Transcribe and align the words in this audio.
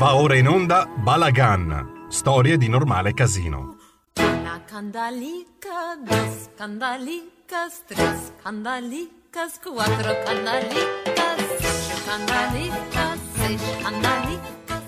Va 0.00 0.16
ora 0.16 0.34
in 0.34 0.48
onda 0.48 0.86
Balagan, 0.86 2.06
storie 2.08 2.56
di 2.56 2.70
normale 2.70 3.12
casino. 3.12 3.76
Una 4.16 4.62
candalica, 4.64 5.94
dos 6.02 6.48
candalicas, 6.56 7.84
tres 7.84 8.32
candalicas, 8.42 9.60
cuatro 9.62 10.16
candalicas, 10.24 11.36
cinco 11.58 12.00
candalicas, 12.06 13.18
seis 13.34 13.62
candalicas. 13.82 14.82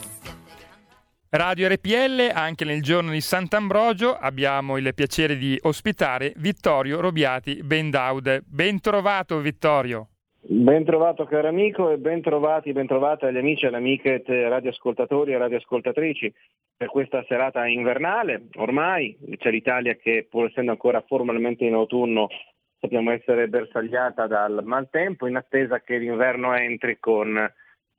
Radio 1.28 1.68
RPL, 1.68 2.30
anche 2.32 2.64
nel 2.64 2.82
giorno 2.82 3.10
di 3.10 3.20
Sant'Ambrogio, 3.20 4.16
abbiamo 4.16 4.78
il 4.78 4.94
piacere 4.94 5.36
di 5.36 5.58
ospitare 5.60 6.32
Vittorio 6.36 7.00
Robiati 7.00 7.60
Bendaude. 7.62 8.40
Ben 8.46 8.80
trovato 8.80 9.40
Vittorio. 9.40 10.11
Ben 10.44 10.84
trovato 10.84 11.24
caro 11.24 11.46
amico 11.46 11.90
e 11.90 11.98
ben 11.98 12.20
trovati, 12.20 12.72
ben 12.72 12.88
trovate 12.88 13.26
agli 13.26 13.36
amici 13.36 13.64
e 13.64 13.68
alle 13.68 13.76
amiche 13.76 14.24
radioascoltatori 14.26 15.32
e 15.32 15.38
radioascoltatrici 15.38 16.34
per 16.76 16.88
questa 16.88 17.24
serata 17.28 17.64
invernale. 17.66 18.48
Ormai 18.56 19.16
c'è 19.36 19.52
l'Italia 19.52 19.94
che 19.94 20.26
pur 20.28 20.46
essendo 20.46 20.72
ancora 20.72 21.00
formalmente 21.06 21.64
in 21.64 21.74
autunno 21.74 22.26
sappiamo 22.80 23.12
essere 23.12 23.46
bersagliata 23.46 24.26
dal 24.26 24.62
maltempo 24.64 25.28
in 25.28 25.36
attesa 25.36 25.80
che 25.80 25.98
l'inverno 25.98 26.52
entri 26.56 26.98
con 26.98 27.38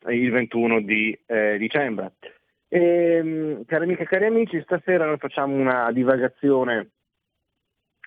il 0.10 0.30
21 0.30 0.82
di 0.82 1.18
eh, 1.26 1.58
dicembre. 1.58 2.16
E, 2.68 3.64
cari 3.66 3.84
amiche 3.86 4.04
e 4.04 4.06
cari 4.06 4.26
amici, 4.26 4.62
stasera 4.64 5.06
noi 5.06 5.18
facciamo 5.18 5.56
una 5.56 5.90
divagazione 5.94 6.90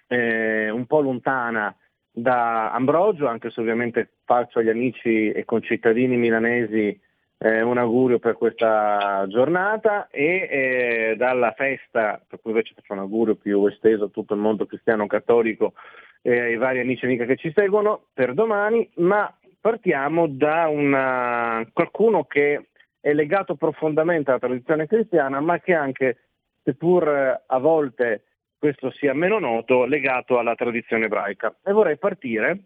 eh, 0.09 0.69
un 0.69 0.85
po' 0.85 1.01
lontana 1.01 1.75
da 2.19 2.73
Ambrogio, 2.73 3.27
anche 3.27 3.51
se 3.51 3.61
ovviamente 3.61 4.09
faccio 4.25 4.61
agli 4.61 4.71
amici 4.71 5.31
e 5.31 5.45
concittadini 5.45 6.17
milanesi 6.17 6.99
eh, 7.37 7.61
un 7.61 7.77
augurio 7.77 8.19
per 8.19 8.39
questa 8.39 9.27
giornata 9.29 10.09
e 10.09 10.49
eh, 10.51 11.15
dalla 11.19 11.53
festa, 11.53 12.19
per 12.27 12.41
cui 12.41 12.53
invece 12.53 12.73
faccio 12.75 12.95
un 12.95 13.01
augurio 13.01 13.35
più 13.35 13.67
esteso 13.67 14.05
a 14.05 14.09
tutto 14.09 14.33
il 14.33 14.41
mondo 14.41 14.65
cristiano 14.65 15.07
cattolico 15.07 15.75
e 16.23 16.41
ai 16.41 16.57
vari 16.57 16.81
amici 16.81 17.05
e 17.05 17.09
amiche 17.09 17.27
che 17.27 17.37
ci 17.37 17.53
seguono 17.55 18.07
per 18.15 18.33
domani, 18.33 18.89
ma 18.95 19.31
partiamo 19.61 20.27
da 20.27 20.69
una, 20.69 21.69
qualcuno 21.71 22.25
che 22.25 22.69
è 22.99 23.13
legato 23.13 23.57
profondamente 23.57 24.31
alla 24.31 24.41
tradizione 24.41 24.87
cristiana, 24.87 25.39
ma 25.41 25.61
che 25.61 25.75
anche, 25.75 26.17
seppur 26.63 27.43
a 27.47 27.59
volte 27.59 28.23
questo 28.67 28.91
sia 28.91 29.15
meno 29.15 29.39
noto, 29.39 29.85
legato 29.85 30.39
alla 30.39 30.57
tradizione 30.57 31.05
ebraica. 31.05 31.57
E 31.65 31.71
vorrei 31.71 31.99
partire, 31.99 32.65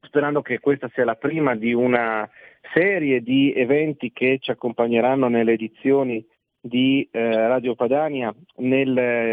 sperando 0.00 0.40
che 0.40 0.58
questa 0.58 0.88
sia 0.94 1.04
la 1.04 1.16
prima 1.16 1.54
di 1.54 1.74
una 1.74 2.26
serie 2.72 3.20
di 3.20 3.52
eventi 3.54 4.10
che 4.10 4.38
ci 4.40 4.50
accompagneranno 4.50 5.28
nelle 5.28 5.52
edizioni 5.52 6.26
di 6.58 7.06
eh, 7.12 7.46
Radio 7.46 7.74
Padania 7.74 8.34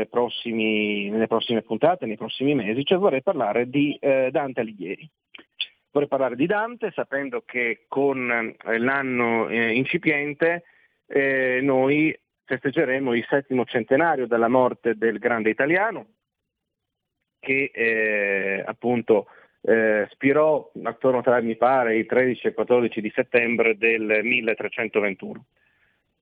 prossimi, 0.09 1.09
nelle 1.09 1.27
prossime 1.27 1.61
puntate, 1.61 2.05
nei 2.05 2.17
prossimi 2.17 2.53
mesi, 2.55 2.83
cioè 2.83 2.97
vorrei 2.97 3.23
parlare 3.23 3.69
di 3.69 3.97
eh, 4.01 4.31
Dante 4.31 4.59
Alighieri. 4.59 5.09
Vorrei 5.91 6.09
parlare 6.09 6.35
di 6.35 6.45
Dante 6.45 6.91
sapendo 6.93 7.43
che 7.45 7.85
con 7.87 8.29
eh, 8.29 8.77
l'anno 8.79 9.47
eh, 9.47 9.71
incipiente 9.71 10.63
eh, 11.07 11.59
noi 11.61 12.13
festeggeremo 12.45 13.13
il 13.13 13.25
settimo 13.29 13.65
centenario 13.65 14.27
della 14.27 14.47
morte 14.47 14.95
del 14.95 15.19
grande 15.19 15.49
italiano 15.49 16.07
che 17.39 17.71
eh, 17.73 18.63
appunto 18.65 19.27
eh, 19.61 20.07
spirò 20.11 20.71
attorno 20.83 21.21
tra 21.21 21.41
mi 21.41 21.57
pare 21.57 21.97
i 21.97 22.05
13 22.05 22.47
e 22.47 22.53
14 22.53 23.01
di 23.01 23.11
settembre 23.13 23.77
del 23.77 24.21
1321. 24.23 25.45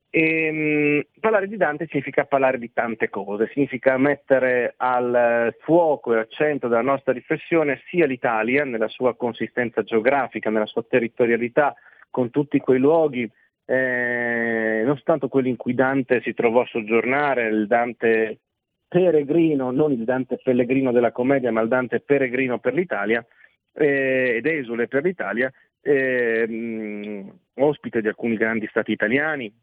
E, 0.10 0.52
mh, 0.52 1.20
parlare 1.20 1.48
di 1.48 1.58
Dante 1.58 1.88
significa 1.90 2.26
parlare 2.26 2.58
di 2.58 2.74
tante 2.74 3.10
cose, 3.10 3.50
significa 3.54 3.98
mettere 3.98 4.74
al 4.78 5.56
fuoco 5.60 6.14
e 6.14 6.18
al 6.18 6.28
centro 6.30 6.68
della 6.68 6.82
nostra 6.82 7.14
riflessione 7.14 7.82
sia 7.88 8.06
l'Italia 8.06 8.66
nella 8.66 8.90
sua 8.90 9.16
consistenza 9.16 9.84
geografica, 9.84 10.50
nella 10.50 10.66
sua 10.66 10.84
territorialità, 10.84 11.76
con 12.10 12.30
tutti 12.30 12.60
quei 12.60 12.80
luoghi 12.80 13.32
eh, 13.72 14.82
non 14.84 14.96
soltanto 14.96 15.30
quello 15.30 15.48
in 15.48 15.56
cui 15.56 15.74
Dante 15.74 16.20
si 16.22 16.34
trovò 16.34 16.62
a 16.62 16.68
soggiornare, 16.68 17.48
il 17.48 17.68
Dante 17.68 18.40
peregrino, 18.86 19.72
non 19.72 19.94
il 19.94 20.04
Dante 20.04 20.38
pellegrino 20.44 20.92
della 20.92 21.14
commedia, 21.14 21.54
ma 21.54 21.62
il 21.62 21.70
Dante 21.70 22.02
peregrino 22.02 22.60
per 22.60 22.74
l'Italia 22.74 23.26
eh, 23.74 24.34
ed 24.36 24.46
esule 24.46 24.90
per 24.90 25.04
l'Italia, 25.04 25.50
eh, 25.80 26.46
mh, 26.46 27.34
ospite 27.64 28.02
di 28.02 28.10
alcuni 28.10 28.36
grandi 28.36 28.68
stati 28.68 28.92
italiani, 28.92 29.54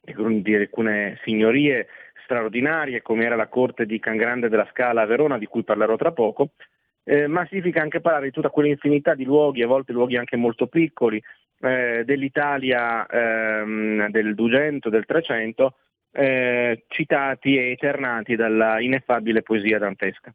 di 0.00 0.54
alcune 0.54 1.18
signorie 1.22 1.88
straordinarie 2.24 3.02
come 3.02 3.26
era 3.26 3.36
la 3.36 3.48
corte 3.48 3.84
di 3.84 3.98
Cangrande 3.98 4.48
della 4.48 4.68
Scala 4.70 5.02
a 5.02 5.06
Verona, 5.06 5.36
di 5.36 5.44
cui 5.44 5.64
parlerò 5.64 5.96
tra 5.96 6.12
poco, 6.12 6.52
eh, 7.04 7.26
ma 7.26 7.46
significa 7.46 7.82
anche 7.82 8.00
parlare 8.00 8.24
di 8.24 8.32
tutta 8.32 8.48
quell'infinità 8.48 9.14
di 9.14 9.24
luoghi, 9.24 9.62
a 9.62 9.66
volte 9.66 9.92
luoghi 9.92 10.16
anche 10.16 10.36
molto 10.36 10.66
piccoli, 10.66 11.22
eh, 11.60 12.02
dell'Italia 12.04 13.06
ehm, 13.06 14.08
del 14.08 14.34
200, 14.34 14.88
del 14.88 15.04
300, 15.04 15.74
eh, 16.12 16.84
citati 16.88 17.56
e 17.56 17.70
eternati 17.70 18.36
dalla 18.36 18.80
ineffabile 18.80 19.42
poesia 19.42 19.78
dantesca. 19.78 20.32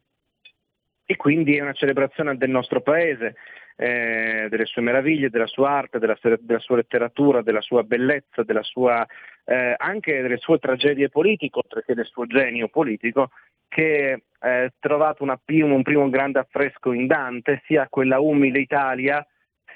E 1.06 1.16
quindi 1.16 1.56
è 1.56 1.60
una 1.60 1.72
celebrazione 1.72 2.36
del 2.36 2.50
nostro 2.50 2.80
paese, 2.80 3.36
eh, 3.76 4.46
delle 4.48 4.64
sue 4.64 4.82
meraviglie, 4.82 5.30
della 5.30 5.46
sua 5.46 5.70
arte, 5.70 5.98
della, 5.98 6.16
della, 6.40 6.58
sua 6.60 6.76
letteratura, 6.76 7.42
della 7.42 7.60
sua 7.60 7.82
bellezza, 7.82 8.42
della 8.42 8.62
sua, 8.62 9.06
eh, 9.44 9.74
anche 9.76 10.22
delle 10.22 10.38
sue 10.38 10.58
tragedie 10.58 11.08
politiche, 11.08 11.58
oltre 11.58 11.82
che 11.84 11.94
del 11.94 12.06
suo 12.06 12.26
genio 12.26 12.68
politico, 12.68 13.30
che 13.68 14.22
ha 14.38 14.48
eh, 14.48 14.72
trovato 14.78 15.22
una, 15.22 15.38
un 15.46 15.82
primo 15.82 16.08
grande 16.08 16.38
affresco 16.38 16.92
in 16.92 17.06
Dante, 17.06 17.62
sia 17.66 17.88
quella 17.90 18.20
umile 18.20 18.60
Italia, 18.60 19.26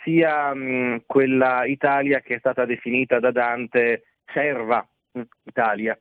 sia 0.09 0.55
mh, 0.55 1.03
quella 1.05 1.67
Italia 1.67 2.21
che 2.21 2.37
è 2.37 2.39
stata 2.39 2.65
definita 2.65 3.21
da 3.21 3.31
Dante 3.31 4.05
serva 4.25 4.87
Italia 5.45 5.99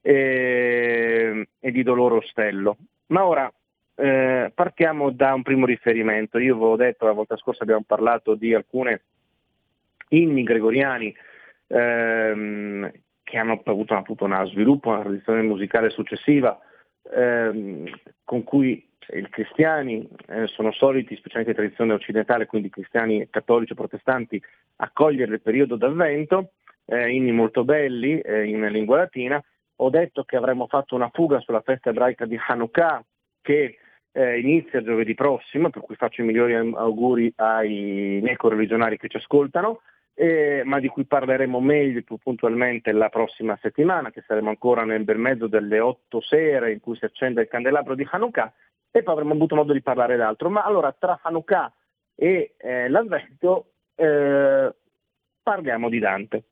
e, 0.00 1.48
e, 1.60 1.70
di 1.70 1.82
dolore 1.82 2.16
ostello. 2.16 2.78
Ma 3.08 3.26
ora 3.26 3.52
eh, 3.94 4.50
partiamo 4.54 5.10
da 5.10 5.34
un 5.34 5.42
primo 5.42 5.66
riferimento. 5.66 6.38
Io 6.38 6.56
ho 6.56 6.76
detto 6.76 7.04
la 7.04 7.12
volta 7.12 7.36
scorsa 7.36 7.62
abbiamo 7.62 7.84
parlato 7.86 8.34
di 8.34 8.54
alcune 8.54 9.02
inni 10.08 10.42
gregoriani 10.44 11.14
ehm, 11.66 12.90
che 13.22 13.38
hanno 13.38 13.60
avuto 13.64 13.94
appunto 13.94 14.24
uno 14.24 14.46
sviluppo, 14.46 14.88
una 14.88 15.02
tradizione 15.02 15.42
musicale 15.42 15.90
successiva 15.90 16.58
ehm, 17.14 17.84
con 18.24 18.44
cui 18.44 18.88
i 19.10 19.28
cristiani 19.28 20.08
eh, 20.28 20.46
sono 20.46 20.72
soliti, 20.72 21.16
specialmente 21.16 21.50
in 21.50 21.56
tradizione 21.56 21.92
occidentale, 21.92 22.46
quindi 22.46 22.70
cristiani 22.70 23.28
cattolici 23.28 23.72
o 23.72 23.76
protestanti, 23.76 24.42
accogliere 24.76 25.34
il 25.34 25.40
periodo 25.40 25.76
d'avvento, 25.76 26.52
eh, 26.86 27.10
inni 27.10 27.32
molto 27.32 27.64
belli 27.64 28.20
eh, 28.20 28.44
in 28.44 28.64
lingua 28.68 28.98
latina. 28.98 29.42
Ho 29.76 29.90
detto 29.90 30.24
che 30.24 30.36
avremmo 30.36 30.66
fatto 30.66 30.94
una 30.94 31.10
fuga 31.12 31.40
sulla 31.40 31.60
festa 31.60 31.90
ebraica 31.90 32.24
di 32.24 32.38
Hanukkah 32.46 33.04
che 33.40 33.78
eh, 34.12 34.38
inizia 34.38 34.82
giovedì 34.82 35.14
prossimo, 35.14 35.70
per 35.70 35.82
cui 35.82 35.96
faccio 35.96 36.22
i 36.22 36.24
migliori 36.24 36.54
auguri 36.54 37.32
ai 37.36 38.20
miei 38.22 38.36
correligionari 38.36 38.98
che 38.98 39.08
ci 39.08 39.16
ascoltano, 39.16 39.80
ma 40.64 40.78
di 40.78 40.88
cui 40.88 41.04
parleremo 41.04 41.58
meglio 41.58 41.98
e 41.98 42.02
più 42.02 42.18
puntualmente 42.18 42.92
la 42.92 43.08
prossima 43.08 43.58
settimana, 43.60 44.10
che 44.10 44.22
saremo 44.24 44.50
ancora 44.50 44.84
nel 44.84 45.02
bel 45.02 45.18
mezzo 45.18 45.46
delle 45.46 45.80
otto 45.80 46.20
sere 46.20 46.70
in 46.70 46.80
cui 46.80 46.94
si 46.96 47.06
accende 47.06 47.40
il 47.40 47.48
candelabro 47.48 47.94
di 47.94 48.06
Hanukkah 48.08 48.52
e 48.92 49.02
poi 49.02 49.14
avremo 49.14 49.32
avuto 49.32 49.56
modo 49.56 49.72
di 49.72 49.82
parlare 49.82 50.16
d'altro. 50.16 50.50
Ma 50.50 50.62
allora 50.62 50.94
tra 50.96 51.18
Hanukkah 51.22 51.72
e 52.14 52.54
eh, 52.58 52.88
l'Avvento 52.88 53.72
eh, 53.96 54.72
parliamo 55.42 55.88
di 55.88 55.98
Dante. 55.98 56.44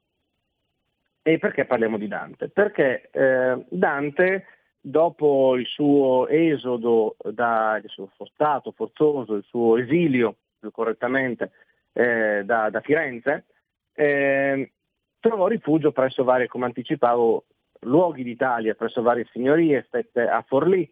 E 1.22 1.38
perché 1.38 1.66
parliamo 1.66 1.98
di 1.98 2.09
Dante? 2.09 2.48
Perché 2.48 3.10
eh, 3.12 3.65
Dante, 3.68 4.47
dopo 4.80 5.54
il 5.56 5.66
suo 5.66 6.26
esodo, 6.28 7.15
da, 7.22 7.78
il 7.82 7.91
suo 7.91 8.09
stato 8.32 8.72
forzoso, 8.72 9.34
il 9.34 9.44
suo 9.44 9.76
esilio, 9.76 10.36
più 10.59 10.70
correttamente, 10.70 11.53
eh, 11.92 12.42
da, 12.44 12.70
da, 12.70 12.80
Firenze, 12.80 13.44
eh, 13.92 14.72
trovò 15.20 15.47
rifugio 15.47 15.92
presso 15.92 16.24
varie, 16.24 16.48
come 16.48 16.65
anticipavo, 16.65 17.44
luoghi 17.80 18.22
d'Italia, 18.22 18.74
presso 18.74 19.03
varie 19.03 19.28
signorie, 19.30 19.84
stette 19.86 20.26
a 20.26 20.42
Forlì, 20.47 20.91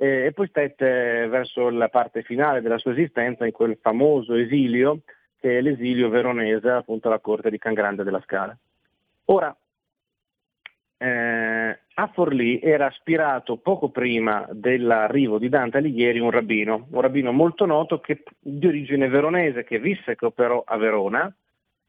eh, 0.00 0.26
e 0.26 0.32
poi 0.32 0.46
stette 0.46 1.26
verso 1.28 1.70
la 1.70 1.88
parte 1.88 2.22
finale 2.22 2.60
della 2.60 2.78
sua 2.78 2.92
esistenza 2.92 3.44
in 3.44 3.52
quel 3.52 3.76
famoso 3.80 4.34
esilio 4.34 5.00
che 5.40 5.58
è 5.58 5.60
l'esilio 5.60 6.08
veronese 6.08 6.70
appunto 6.70 7.08
alla 7.08 7.18
corte 7.18 7.50
di 7.50 7.58
Cangrande 7.58 8.04
della 8.04 8.20
Scala. 8.20 8.56
Ora, 9.26 9.54
eh, 10.98 11.78
a 11.94 12.06
Forlì 12.12 12.60
era 12.60 12.86
aspirato 12.86 13.56
poco 13.56 13.90
prima 13.90 14.46
dell'arrivo 14.50 15.38
di 15.38 15.48
Dante 15.48 15.78
Alighieri 15.78 16.18
un 16.20 16.30
rabbino, 16.30 16.86
un 16.90 17.00
rabbino 17.00 17.32
molto 17.32 17.66
noto 17.66 18.00
che, 18.00 18.22
di 18.38 18.66
origine 18.66 19.08
veronese 19.08 19.64
che 19.64 19.78
visse 19.78 20.14
che 20.14 20.26
operò 20.26 20.62
a 20.64 20.76
Verona, 20.76 21.32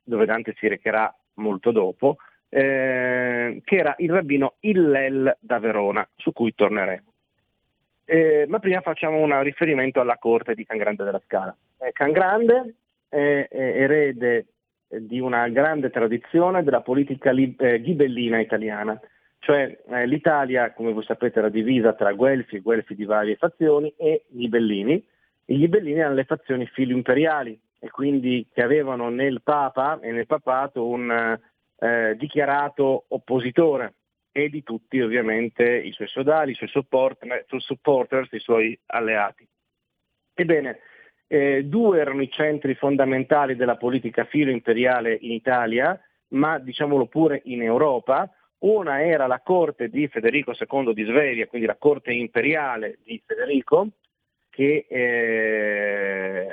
dove 0.04 0.26
Dante 0.26 0.56
si 0.58 0.68
recherà 0.68 1.16
molto 1.36 1.72
dopo, 1.72 2.18
eh, 2.50 3.62
che 3.64 3.76
era 3.76 3.96
il 4.00 4.12
rabbino 4.12 4.56
Illel 4.62 5.38
da 5.40 5.60
Verona, 5.60 6.08
su 6.16 6.34
cui 6.34 6.54
torneremo. 6.56 7.09
Eh, 8.12 8.46
ma 8.48 8.58
prima 8.58 8.82
facciamo 8.82 9.20
un 9.20 9.40
riferimento 9.44 10.00
alla 10.00 10.18
corte 10.18 10.56
di 10.56 10.66
Can 10.66 10.80
Grande 10.80 11.04
della 11.04 11.22
Scala. 11.24 11.56
Eh, 11.78 11.92
Can 11.92 12.12
Grande 12.12 12.74
è, 13.08 13.46
è 13.48 13.56
erede 13.56 14.48
di 14.88 15.20
una 15.20 15.48
grande 15.50 15.92
tradizione 15.92 16.64
della 16.64 16.82
politica 16.82 17.30
li, 17.30 17.56
eh, 17.60 17.80
ghibellina 17.80 18.40
italiana, 18.40 19.00
cioè 19.38 19.78
eh, 19.88 20.08
l'Italia, 20.08 20.74
come 20.74 20.92
voi 20.92 21.04
sapete, 21.04 21.38
era 21.38 21.50
divisa 21.50 21.94
tra 21.94 22.12
guelfi 22.14 22.56
e 22.56 22.62
guelfi 22.62 22.96
di 22.96 23.06
varie 23.06 23.36
fazioni 23.36 23.94
e 23.96 24.24
ghibellini. 24.28 25.06
I 25.46 25.58
ghibellini 25.58 26.00
erano 26.00 26.16
le 26.16 26.24
fazioni 26.24 26.66
filo 26.66 26.94
imperiali 26.94 27.60
e 27.78 27.92
quindi 27.92 28.48
che 28.52 28.64
avevano 28.64 29.10
nel 29.10 29.42
Papa 29.44 30.00
e 30.02 30.12
nel 30.12 30.26
papato 30.26 30.84
un 30.84 31.38
eh, 31.78 32.16
dichiarato 32.18 33.06
oppositore 33.10 33.94
e 34.32 34.50
di 34.50 34.64
tutti 34.64 35.00
ovviamente 35.02 35.64
i 35.78 35.92
suoi 35.92 36.08
sodali, 36.08 36.52
i 36.52 36.56
suoi 36.56 36.70
support, 36.70 37.26
supporters, 37.58 38.32
i 38.32 38.40
suoi 38.40 38.80
alleati. 38.88 39.48
Ebbene, 40.34 40.80
eh, 41.28 41.64
due 41.66 42.00
erano 42.00 42.22
i 42.22 42.32
centri 42.32 42.76
fondamentali 42.76 43.56
della 43.56 43.78
politica 43.78 44.26
filo 44.26 44.52
imperiale 44.52 45.18
in 45.22 45.32
Italia, 45.32 46.00
ma 46.30 46.60
diciamolo 46.60 47.08
pure 47.08 47.42
in 47.46 47.62
Europa. 47.62 48.32
Una 48.60 49.04
era 49.04 49.28
la 49.28 49.40
corte 49.42 49.90
di 49.90 50.08
Federico 50.08 50.54
II 50.58 50.94
di 50.94 51.04
Svevia, 51.04 51.48
quindi 51.48 51.68
la 51.68 51.78
corte 51.78 52.12
imperiale 52.12 53.00
di 53.04 53.22
Federico, 53.26 53.90
che 54.50 54.86
eh, 54.90 56.48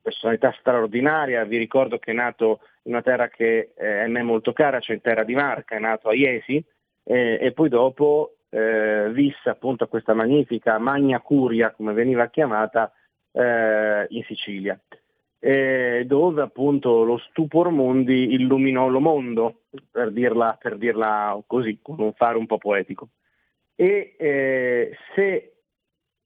personalità 0.00 0.54
straordinaria, 0.58 1.44
vi 1.44 1.56
ricordo 1.56 1.98
che 1.98 2.10
è 2.12 2.14
nato 2.14 2.60
una 2.84 3.02
terra 3.02 3.28
che 3.28 3.72
eh, 3.76 4.00
è 4.00 4.04
a 4.04 4.08
me 4.08 4.22
molto 4.22 4.52
cara, 4.52 4.80
cioè 4.80 4.96
in 4.96 5.02
terra 5.02 5.24
di 5.24 5.34
Marca, 5.34 5.76
è 5.76 5.78
nato 5.78 6.08
a 6.08 6.14
Iesi 6.14 6.64
eh, 7.04 7.38
e 7.40 7.52
poi 7.52 7.68
dopo 7.68 8.36
eh, 8.48 9.10
visse 9.12 9.48
appunto 9.48 9.86
questa 9.88 10.14
magnifica 10.14 10.78
Magna 10.78 11.20
Curia, 11.20 11.72
come 11.72 11.92
veniva 11.92 12.28
chiamata, 12.28 12.92
eh, 13.32 14.06
in 14.08 14.22
Sicilia, 14.24 14.78
dove 15.44 16.40
appunto 16.40 17.02
lo 17.02 17.18
stupor 17.18 17.68
mondi 17.68 18.32
illuminò 18.32 18.88
lo 18.88 19.00
mondo, 19.00 19.64
per 19.90 20.10
dirla, 20.10 20.56
per 20.58 20.78
dirla 20.78 21.38
così, 21.46 21.80
con 21.82 22.00
un 22.00 22.14
fare 22.14 22.38
un 22.38 22.46
po' 22.46 22.56
poetico. 22.56 23.08
E 23.74 24.14
eh, 24.16 24.96
se 25.14 25.54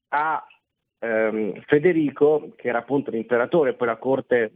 a 0.09 0.45
ehm, 0.99 1.61
Federico, 1.65 2.53
che 2.55 2.69
era 2.69 2.79
appunto 2.79 3.11
l'imperatore, 3.11 3.73
poi 3.73 3.87
la 3.87 3.97
corte 3.97 4.53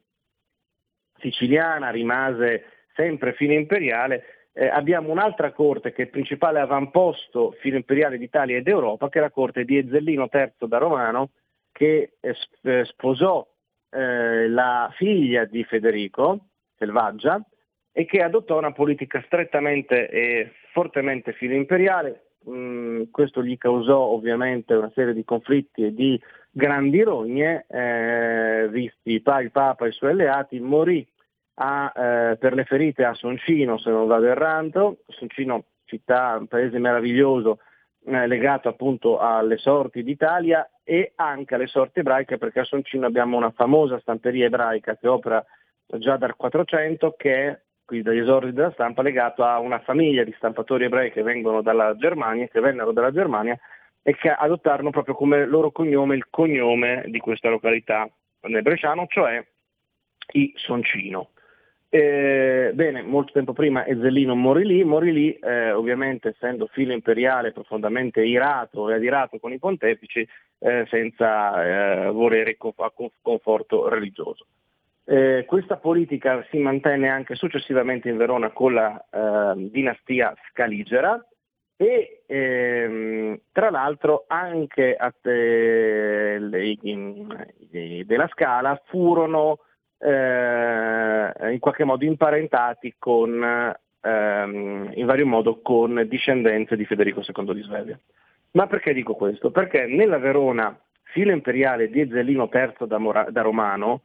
siciliana 1.23 1.89
rimase 1.89 2.65
sempre 2.93 3.33
fine 3.33 3.55
imperiale, 3.55 4.49
eh, 4.53 4.67
abbiamo 4.67 5.09
un'altra 5.09 5.51
corte 5.51 5.91
che 5.93 6.03
è 6.03 6.05
il 6.05 6.11
principale 6.11 6.59
avamposto 6.59 7.55
filo 7.59 7.77
imperiale 7.77 8.17
d'Italia 8.17 8.57
ed 8.57 8.67
Europa, 8.67 9.09
che 9.09 9.17
è 9.17 9.21
la 9.21 9.31
corte 9.31 9.63
di 9.63 9.77
Ezzellino 9.77 10.29
III 10.31 10.67
da 10.67 10.77
Romano, 10.77 11.31
che 11.71 12.13
eh, 12.19 12.35
eh, 12.61 12.85
sposò 12.85 13.47
eh, 13.89 14.47
la 14.49 14.93
figlia 14.95 15.45
di 15.45 15.63
Federico, 15.63 16.49
Selvaggia, 16.77 17.43
e 17.91 18.05
che 18.05 18.21
adottò 18.21 18.57
una 18.57 18.73
politica 18.73 19.23
strettamente 19.25 20.09
e 20.09 20.51
fortemente 20.71 21.33
filo 21.33 21.53
imperiale, 21.53 22.33
Mm, 22.49 23.03
questo 23.09 23.41
gli 23.41 23.57
causò 23.57 23.97
ovviamente 23.97 24.73
una 24.73 24.91
serie 24.93 25.13
di 25.13 25.23
conflitti 25.23 25.85
e 25.85 25.93
di 25.93 26.19
grandi 26.51 27.01
rogne, 27.01 27.65
eh, 27.69 28.67
visti 28.69 29.13
il 29.13 29.51
Papa 29.51 29.85
e 29.85 29.89
i 29.89 29.93
suoi 29.93 30.11
alleati, 30.11 30.59
morì 30.59 31.07
a, 31.55 31.91
eh, 31.95 32.37
per 32.37 32.53
le 32.53 32.65
ferite 32.65 33.05
a 33.05 33.13
Soncino, 33.13 33.77
se 33.77 33.89
non 33.89 34.07
vado 34.07 34.25
errando, 34.25 34.97
Soncino 35.07 35.65
città, 35.85 36.37
un 36.39 36.47
paese 36.47 36.79
meraviglioso, 36.79 37.59
eh, 38.05 38.27
legato 38.27 38.69
appunto 38.69 39.19
alle 39.19 39.57
sorti 39.57 40.03
d'Italia 40.03 40.69
e 40.83 41.13
anche 41.15 41.55
alle 41.55 41.67
sorti 41.67 41.99
ebraiche, 41.99 42.37
perché 42.37 42.61
a 42.61 42.65
Soncino 42.65 43.05
abbiamo 43.05 43.37
una 43.37 43.51
famosa 43.51 43.99
stamperia 43.99 44.45
ebraica 44.45 44.97
che 44.97 45.07
opera 45.07 45.43
già 45.85 46.17
dal 46.17 46.35
400, 46.35 47.15
che 47.17 47.47
è 47.47 47.59
qui 47.85 48.01
dagli 48.01 48.19
esordi 48.19 48.53
della 48.53 48.71
stampa, 48.71 49.01
legato 49.01 49.43
a 49.43 49.59
una 49.59 49.79
famiglia 49.79 50.23
di 50.23 50.33
stampatori 50.37 50.85
ebrei 50.85 51.11
che 51.11 51.21
vengono 51.21 51.61
dalla 51.61 51.95
Germania, 51.95 52.47
che 52.47 52.59
vennero 52.59 52.91
dalla 52.91 53.11
Germania 53.11 53.57
e 54.01 54.15
che 54.15 54.29
adottarono 54.29 54.89
proprio 54.89 55.15
come 55.15 55.45
loro 55.45 55.71
cognome 55.71 56.15
il 56.15 56.27
cognome 56.29 57.05
di 57.07 57.19
questa 57.19 57.49
località 57.49 58.09
nel 58.41 58.61
Bresciano, 58.61 59.05
cioè 59.07 59.45
i 60.33 60.51
Soncino. 60.55 61.32
Eh, 61.95 62.71
bene, 62.73 63.03
molto 63.03 63.33
tempo 63.33 63.53
prima 63.53 63.85
Ezzelino 63.85 64.33
morì 64.33 64.65
lì, 64.65 64.83
morì 64.83 65.13
lì 65.13 65.31
eh, 65.33 65.71
ovviamente 65.73 66.29
essendo 66.29 66.65
filo 66.65 66.91
imperiale 66.91 67.51
profondamente 67.51 68.25
irato 68.25 68.89
e 68.89 68.95
adirato 68.95 69.37
con 69.37 69.53
i 69.53 69.59
pontefici 69.59 70.27
eh, 70.57 70.87
senza 70.89 72.07
eh, 72.07 72.09
volere 72.09 72.57
conforto 72.57 73.89
religioso. 73.89 74.47
Eh, 75.05 75.43
questa 75.45 75.77
politica 75.77 76.43
si 76.49 76.57
mantenne 76.57 77.09
anche 77.09 77.35
successivamente 77.35 78.09
in 78.09 78.17
Verona 78.17 78.49
con 78.49 78.73
la 78.73 78.99
eh, 79.11 79.69
dinastia 79.69 80.33
Scaligera 80.49 81.23
e 81.77 82.23
ehm, 82.25 83.39
tra 83.51 83.69
l'altro 83.69 84.23
anche 84.25 84.97
eh, 84.97 86.39
le, 86.39 86.77
in, 86.81 87.45
in, 87.69 88.03
della 88.07 88.27
Scala 88.29 88.81
furono 88.85 89.59
eh, 90.03 91.51
in 91.51 91.59
qualche 91.59 91.83
modo 91.85 92.03
imparentati 92.03 92.95
con, 92.99 93.73
ehm, 94.01 94.91
in 94.95 95.05
vario 95.05 95.25
modo 95.25 95.61
con 95.61 96.05
discendenze 96.07 96.75
di 96.75 96.85
Federico 96.85 97.21
II 97.21 97.53
di 97.53 97.61
Svevia. 97.61 97.99
Ma 98.51 98.67
perché 98.67 98.93
dico 98.93 99.15
questo? 99.15 99.49
Perché 99.49 99.85
nella 99.85 100.17
Verona 100.17 100.77
filo 101.03 101.31
imperiale 101.31 101.89
di 101.89 102.01
Ezzelino 102.01 102.49
III 102.51 102.87
da, 102.87 102.97
Mora, 102.97 103.27
da 103.29 103.41
Romano 103.41 104.01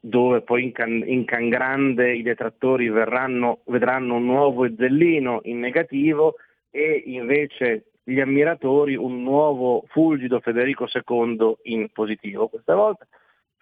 dove 0.00 0.42
poi 0.42 0.64
in, 0.64 0.72
Can, 0.72 1.02
in 1.06 1.24
Cangrande 1.24 2.14
i 2.14 2.22
detrattori 2.22 2.88
verranno, 2.88 3.60
vedranno 3.64 4.14
un 4.14 4.26
nuovo 4.26 4.64
Ezzellino 4.64 5.40
in 5.44 5.58
negativo 5.58 6.36
e 6.70 7.02
invece 7.06 7.84
gli 8.04 8.20
ammiratori 8.20 8.94
un 8.94 9.22
nuovo 9.22 9.84
fulgido 9.88 10.40
Federico 10.40 10.86
II 10.86 11.56
in 11.64 11.88
positivo 11.92 12.48
questa 12.48 12.74
volta. 12.74 13.06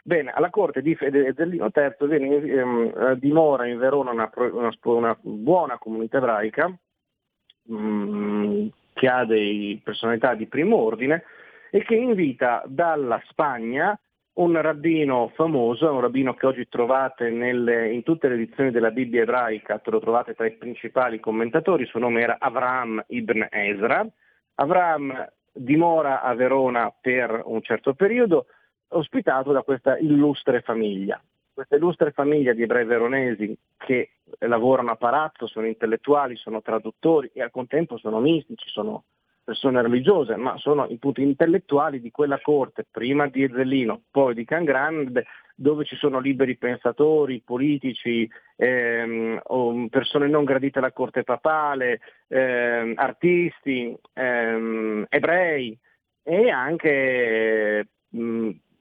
Bene, 0.06 0.31
alla 0.31 0.50
corte 0.50 0.82
di 0.82 0.97
Ezzellino 0.97 1.69
III 1.75 2.06
viene, 2.06 2.37
ehm, 2.37 3.14
dimora 3.14 3.67
in 3.67 3.76
Verona 3.76 4.12
una, 4.12 4.31
una, 4.37 4.70
una 4.85 5.19
buona 5.20 5.79
comunità 5.79 6.19
ebraica 6.19 6.69
mh, 6.69 7.76
mm, 7.76 8.66
che 8.92 9.09
ha 9.09 9.25
dei 9.25 9.80
personalità 9.83 10.35
di 10.35 10.47
primo 10.47 10.76
ordine 10.76 11.25
e 11.73 11.83
che 11.83 11.97
invita 11.97 12.62
dalla 12.66 13.21
Spagna 13.26 13.99
un 14.35 14.61
rabbino 14.61 15.33
famoso, 15.35 15.92
un 15.92 16.02
rabbino 16.02 16.35
che 16.35 16.47
oggi 16.47 16.69
trovate 16.69 17.28
nelle, 17.30 17.90
in 17.90 18.04
tutte 18.04 18.28
le 18.28 18.35
edizioni 18.35 18.71
della 18.71 18.92
Bibbia 18.92 19.23
ebraica, 19.23 19.83
lo 19.87 19.99
trovate 19.99 20.35
tra 20.35 20.47
i 20.47 20.52
principali 20.52 21.19
commentatori, 21.19 21.83
il 21.83 21.88
suo 21.88 21.99
nome 21.99 22.23
era 22.23 22.37
Avraham 22.38 23.02
ibn 23.09 23.45
Ezra. 23.50 24.07
Avraham 24.54 25.33
dimora 25.52 26.23
a 26.23 26.33
Verona 26.35 26.95
per 27.00 27.42
un 27.45 27.61
certo 27.62 27.95
periodo, 27.95 28.47
ospitato 28.88 29.52
da 29.52 29.62
questa 29.62 29.99
illustre 29.99 30.61
famiglia. 30.61 31.21
Questa 31.52 31.76
illustre 31.76 32.11
famiglia 32.11 32.52
di 32.52 32.62
ebrei 32.62 32.85
veronesi 32.85 33.57
che 33.78 34.11
lavorano 34.40 34.90
a 34.90 34.97
palazzo, 34.97 35.47
sono 35.47 35.66
intellettuali, 35.66 36.37
sono 36.37 36.61
traduttori 36.61 37.31
e 37.33 37.40
al 37.40 37.50
contempo 37.50 37.97
sono 37.97 38.21
mistici, 38.21 38.69
sono 38.69 39.05
persone 39.43 39.81
religiose, 39.81 40.37
ma 40.37 40.59
sono 40.59 40.87
i 40.88 40.99
punti 40.99 41.23
intellettuali 41.23 42.00
di 42.00 42.11
quella 42.11 42.40
corte, 42.40 42.85
prima 42.90 43.28
di 43.28 43.45
Ezzellino, 43.45 44.02
poi 44.11 44.35
di 44.35 44.45
Can 44.45 44.64
Grande, 44.64 45.25
dove 45.55 45.85
ci 45.85 45.95
sono 45.97 46.19
liberi 46.19 46.57
pensatori, 46.57 47.43
politici, 47.45 48.28
ehm, 48.57 49.40
persone 49.88 50.26
non 50.26 50.45
gradite 50.45 50.81
alla 50.81 50.93
corte 50.93 51.23
papale, 51.23 52.00
ehm, 52.26 52.95
artisti, 52.97 53.97
ehm, 54.12 55.07
ebrei 55.09 55.78
e 56.25 56.50
anche 56.50 57.87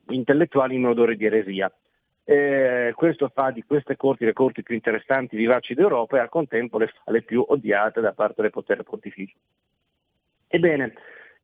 intellettuali 0.09 0.75
in 0.75 0.85
odore 0.85 1.15
di 1.15 1.25
eresia. 1.25 1.71
Eh, 2.27 2.93
questo 2.95 3.29
fa 3.33 3.51
di 3.51 3.63
queste 3.63 3.95
corti 3.95 4.25
le 4.25 4.33
corti 4.33 4.63
più 4.63 4.73
interessanti, 4.73 5.35
vivaci 5.35 5.75
d'Europa 5.75 6.17
e 6.17 6.21
al 6.21 6.29
contempo 6.29 6.79
le 6.79 6.87
fa 6.87 7.11
le 7.11 7.21
più 7.21 7.45
odiate 7.47 8.01
da 8.01 8.13
parte 8.13 8.41
del 8.41 8.51
potere 8.51 8.83
pontificio. 8.83 9.37
Ebbene, 10.47 10.93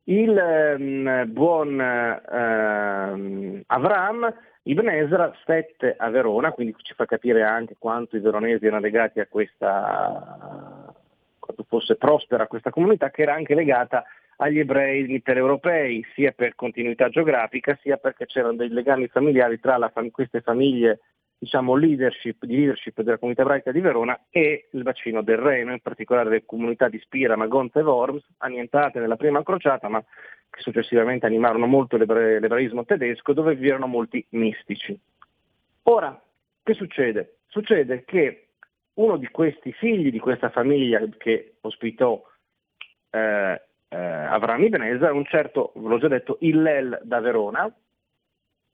il 0.04 0.36
ehm, 0.36 1.32
buon 1.32 1.80
ehm, 1.80 3.62
Avram 3.66 4.34
Ibn 4.64 4.88
Ezra 4.88 5.32
stette 5.42 5.94
a 5.96 6.08
Verona, 6.10 6.52
quindi 6.52 6.74
ci 6.78 6.94
fa 6.94 7.04
capire 7.04 7.42
anche 7.42 7.74
quanto 7.78 8.16
i 8.16 8.20
veronesi 8.20 8.66
erano 8.66 8.82
legati 8.82 9.18
a 9.18 9.26
questa, 9.26 10.94
quanto 11.38 11.64
fosse 11.68 11.96
prospera 11.96 12.46
questa 12.46 12.70
comunità, 12.70 13.10
che 13.10 13.22
era 13.22 13.34
anche 13.34 13.56
legata 13.56 14.04
agli 14.36 14.58
ebrei 14.58 15.04
mitteleuropei, 15.04 16.04
sia 16.14 16.32
per 16.32 16.54
continuità 16.54 17.08
geografica, 17.08 17.78
sia 17.80 17.96
perché 17.96 18.26
c'erano 18.26 18.56
dei 18.56 18.68
legami 18.68 19.08
familiari 19.08 19.60
tra 19.60 19.88
fam- 19.88 20.10
queste 20.10 20.40
famiglie 20.40 21.00
diciamo, 21.42 21.74
leadership, 21.74 22.44
di 22.44 22.54
leadership 22.54 23.02
della 23.02 23.18
comunità 23.18 23.42
ebraica 23.42 23.72
di 23.72 23.80
Verona 23.80 24.26
e 24.30 24.68
il 24.70 24.82
bacino 24.82 25.22
del 25.22 25.38
Reno, 25.38 25.72
in 25.72 25.80
particolare 25.80 26.30
le 26.30 26.44
comunità 26.44 26.88
di 26.88 27.00
Spira, 27.00 27.34
Magonza 27.34 27.80
e 27.80 27.82
Worms, 27.82 28.24
annientate 28.38 29.00
nella 29.00 29.16
prima 29.16 29.42
crociata, 29.42 29.88
ma 29.88 30.00
che 30.00 30.60
successivamente 30.60 31.26
animarono 31.26 31.66
molto 31.66 31.96
l'ebraismo 31.96 32.84
tedesco, 32.84 33.32
dove 33.32 33.56
vi 33.56 33.68
erano 33.68 33.88
molti 33.88 34.24
mistici. 34.30 34.96
Ora, 35.84 36.22
che 36.62 36.74
succede? 36.74 37.38
Succede 37.48 38.04
che 38.04 38.46
uno 38.94 39.16
di 39.16 39.26
questi 39.28 39.72
figli 39.72 40.12
di 40.12 40.20
questa 40.20 40.50
famiglia 40.50 41.04
che 41.18 41.54
ospitò 41.62 42.22
eh, 43.10 43.62
eh, 43.92 43.96
Avrami 43.96 44.70
Benesa, 44.70 45.12
un 45.12 45.26
certo, 45.26 45.72
ve 45.74 45.88
l'ho 45.88 45.98
già 45.98 46.08
detto, 46.08 46.38
Illel 46.40 47.00
da 47.04 47.20
Verona, 47.20 47.70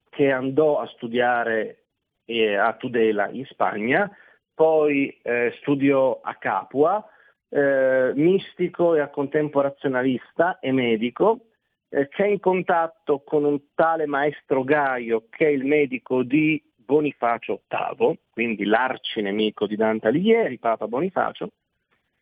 che 0.08 0.30
andò 0.30 0.78
a 0.78 0.87
studiare 0.87 1.84
eh, 2.25 2.54
a 2.54 2.72
Tudela 2.75 3.28
in 3.28 3.44
Spagna, 3.46 4.08
poi 4.54 5.08
eh, 5.22 5.52
studiò 5.58 6.20
a 6.22 6.37
Capua, 6.37 7.04
eh, 7.48 8.12
mistico 8.14 8.94
e 8.94 9.10
contemporazionalista 9.10 10.60
e 10.60 10.70
medico, 10.70 11.46
eh, 11.88 12.08
che 12.08 12.25
è 12.25 12.28
in 12.28 12.38
contatto 12.38 13.22
con 13.25 13.44
un 13.44 13.60
tale 13.75 14.06
maestro 14.06 14.62
Gaio 14.62 15.25
che 15.30 15.46
è 15.46 15.50
il 15.50 15.64
medico 15.64 16.22
di 16.22 16.62
Bonifacio 16.76 17.62
VIII, 17.68 18.18
quindi 18.30 18.64
l'arcinemico 18.64 19.66
di 19.66 19.75
Dante 19.75 20.08
Alighieri, 20.08 20.58
Papa 20.58 20.87
Bonifacio, 20.87 21.50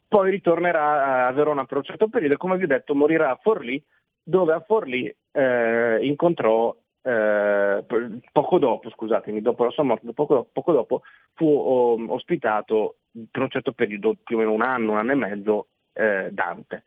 poi 0.07 0.29
ritornerà 0.29 1.25
a 1.25 1.31
Verona 1.31 1.65
per 1.65 1.77
un 1.77 1.83
certo 1.83 2.07
periodo 2.07 2.36
e 2.36 2.38
come 2.38 2.55
vi 2.57 2.65
ho 2.65 2.67
detto 2.67 2.93
morirà 2.93 3.31
a 3.31 3.39
Forlì, 3.41 3.83
dove 4.21 4.53
a 4.53 4.59
Forlì 4.59 5.12
eh, 5.31 5.98
incontrò 6.01 6.75
eh, 7.01 7.83
poco 8.31 8.59
dopo, 8.59 8.91
scusatemi, 8.91 9.41
dopo 9.41 9.63
la 9.63 9.71
sua 9.71 9.81
morte, 9.81 10.13
poco, 10.13 10.48
poco 10.51 10.71
dopo 10.71 11.01
fu 11.33 11.48
oh, 11.48 11.98
ospitato 12.13 12.98
per 13.31 13.41
un 13.41 13.50
certo 13.50 13.71
periodo, 13.71 14.15
più 14.24 14.36
o 14.36 14.39
meno 14.39 14.51
un 14.51 14.62
anno, 14.62 14.91
un 14.91 15.00
anno 15.00 15.13
e 15.13 15.15
mezzo, 15.15 15.69
eh, 15.93 16.29
Dante, 16.31 16.83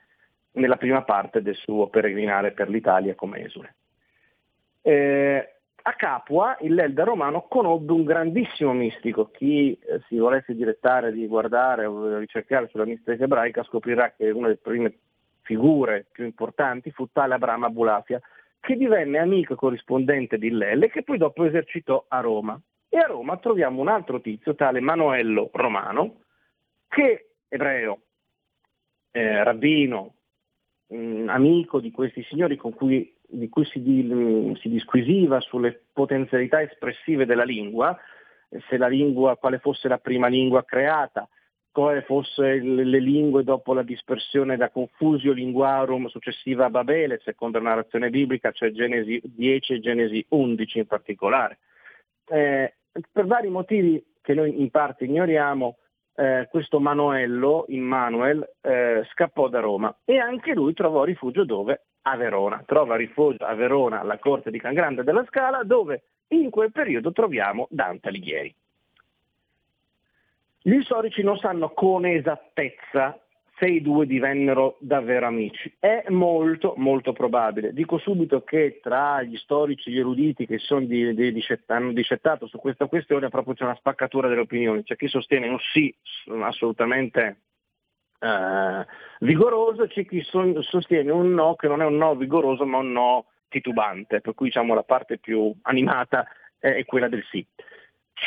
nella 0.52 0.76
prima 0.76 1.02
parte 1.02 1.42
del 1.42 1.56
suo 1.56 1.88
peregrinare 1.88 2.52
per 2.52 2.68
l'Italia 2.68 3.16
come 3.16 3.44
esule. 3.44 3.74
Eh, 4.82 5.61
a 5.82 5.92
Capua 5.94 6.56
il 6.60 6.74
Lelda 6.74 7.04
romano 7.04 7.42
conobbe 7.48 7.92
un 7.92 8.04
grandissimo 8.04 8.72
mistico. 8.72 9.30
Chi 9.30 9.78
eh, 9.80 10.00
si 10.06 10.18
volesse 10.18 10.54
direttare 10.54 11.12
di 11.12 11.26
guardare 11.26 11.84
o 11.86 12.18
ricercare 12.18 12.68
sulla 12.68 12.84
mistica 12.84 13.24
ebraica 13.24 13.64
scoprirà 13.64 14.12
che 14.12 14.30
una 14.30 14.48
delle 14.48 14.58
prime 14.58 14.94
figure 15.42 16.06
più 16.12 16.24
importanti 16.24 16.90
fu 16.90 17.08
tale 17.12 17.34
Abramo 17.34 17.66
Abulafia, 17.66 18.20
che 18.60 18.76
divenne 18.76 19.18
amico 19.18 19.56
corrispondente 19.56 20.38
di 20.38 20.50
Lelle, 20.50 20.88
che 20.88 21.02
poi 21.02 21.18
dopo 21.18 21.44
esercitò 21.44 22.04
a 22.08 22.20
Roma. 22.20 22.60
E 22.88 22.98
a 22.98 23.06
Roma 23.06 23.36
troviamo 23.38 23.80
un 23.80 23.88
altro 23.88 24.20
tizio, 24.20 24.54
tale 24.54 24.80
Manuello 24.80 25.50
Romano, 25.52 26.20
che 26.88 27.30
ebreo, 27.48 28.00
eh, 29.10 29.42
rabbino, 29.42 30.14
mh, 30.86 31.28
amico 31.28 31.80
di 31.80 31.90
questi 31.90 32.22
signori 32.22 32.56
con 32.56 32.72
cui 32.72 33.12
di 33.32 33.48
cui 33.48 33.64
si, 33.64 33.82
di, 33.82 34.56
si, 34.60 34.68
disquisiva 34.68 35.40
sulle 35.40 35.84
potenzialità 35.92 36.60
espressive 36.62 37.26
della 37.26 37.44
lingua, 37.44 37.98
se 38.68 38.76
la 38.76 38.88
lingua, 38.88 39.36
quale 39.36 39.58
fosse 39.58 39.88
la 39.88 39.98
prima 39.98 40.28
lingua 40.28 40.64
creata, 40.64 41.28
quale 41.72 42.02
fosse 42.02 42.58
le 42.58 43.00
lingue 43.00 43.44
dopo 43.44 43.72
la 43.72 43.82
dispersione 43.82 44.58
da 44.58 44.68
Confusio 44.68 45.32
Linguarum 45.32 46.06
successiva 46.08 46.66
a 46.66 46.70
Babele, 46.70 47.20
secondo 47.24 47.58
la 47.58 47.70
narrazione 47.70 48.10
biblica, 48.10 48.52
cioè 48.52 48.70
Genesi 48.72 49.20
10 49.24 49.72
e 49.72 49.80
Genesi 49.80 50.24
11 50.28 50.78
in 50.78 50.86
particolare. 50.86 51.58
Eh, 52.28 52.74
per 53.10 53.26
vari 53.26 53.48
motivi 53.48 54.04
che 54.20 54.34
noi 54.34 54.60
in 54.60 54.70
parte 54.70 55.04
ignoriamo, 55.04 55.78
eh, 56.14 56.48
questo 56.50 56.80
Manuello, 56.80 57.64
Immanuel, 57.68 58.46
eh, 58.60 59.06
scappò 59.12 59.48
da 59.48 59.60
Roma 59.60 59.94
e 60.04 60.18
anche 60.18 60.54
lui 60.54 60.74
trovò 60.74 61.04
rifugio 61.04 61.44
dove? 61.44 61.84
A 62.02 62.16
Verona. 62.16 62.62
Trova 62.66 62.96
rifugio 62.96 63.44
a 63.44 63.54
Verona 63.54 64.00
alla 64.00 64.18
corte 64.18 64.50
di 64.50 64.58
Can 64.58 64.74
Grande 64.74 65.04
della 65.04 65.24
Scala 65.26 65.62
dove 65.62 66.02
in 66.28 66.50
quel 66.50 66.72
periodo 66.72 67.12
troviamo 67.12 67.66
Dante 67.70 68.08
Alighieri. 68.08 68.54
Gli 70.64 70.80
storici 70.82 71.22
non 71.22 71.36
sanno 71.38 71.70
con 71.70 72.04
esattezza 72.06 73.18
se 73.62 73.68
i 73.68 73.80
due 73.80 74.06
divennero 74.06 74.76
davvero 74.80 75.26
amici. 75.26 75.72
È 75.78 76.06
molto, 76.08 76.74
molto 76.78 77.12
probabile. 77.12 77.72
Dico 77.72 77.96
subito 77.98 78.42
che 78.42 78.80
tra 78.82 79.22
gli 79.22 79.36
storici, 79.36 79.92
gli 79.92 79.98
eruditi 79.98 80.46
che 80.46 80.58
sono 80.58 80.84
di, 80.84 81.14
di, 81.14 81.32
di, 81.32 81.44
hanno 81.66 81.92
discettato 81.92 82.48
su 82.48 82.58
questa 82.58 82.86
questione 82.86 83.28
proprio 83.28 83.54
c'è 83.54 83.62
una 83.62 83.76
spaccatura 83.76 84.26
delle 84.26 84.40
opinioni. 84.40 84.82
C'è 84.82 84.96
chi 84.96 85.06
sostiene 85.06 85.46
un 85.46 85.58
sì 85.72 85.94
assolutamente 86.40 87.42
eh, 88.18 88.86
vigoroso 89.20 89.86
c'è 89.86 90.06
chi 90.06 90.22
son, 90.22 90.60
sostiene 90.62 91.12
un 91.12 91.32
no 91.32 91.54
che 91.54 91.68
non 91.68 91.82
è 91.82 91.84
un 91.84 91.96
no 91.96 92.16
vigoroso 92.16 92.66
ma 92.66 92.78
un 92.78 92.90
no 92.90 93.26
titubante, 93.48 94.20
per 94.20 94.34
cui 94.34 94.46
diciamo 94.46 94.74
la 94.74 94.82
parte 94.82 95.18
più 95.18 95.54
animata 95.62 96.26
è 96.58 96.84
quella 96.84 97.08
del 97.08 97.24
sì. 97.30 97.46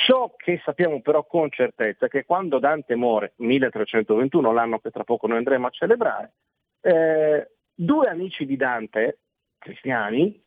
Ciò 0.03 0.33
che 0.35 0.61
sappiamo 0.65 1.01
però 1.01 1.25
con 1.25 1.49
certezza 1.49 2.07
è 2.07 2.09
che 2.09 2.25
quando 2.25 2.59
Dante 2.59 2.95
muore, 2.95 3.33
1321, 3.37 4.51
l'anno 4.51 4.79
che 4.79 4.91
tra 4.91 5.05
poco 5.05 5.25
noi 5.25 5.37
andremo 5.37 5.67
a 5.67 5.69
celebrare, 5.69 6.33
eh, 6.81 7.51
due 7.73 8.07
amici 8.09 8.45
di 8.45 8.57
Dante, 8.57 9.19
cristiani, 9.57 10.43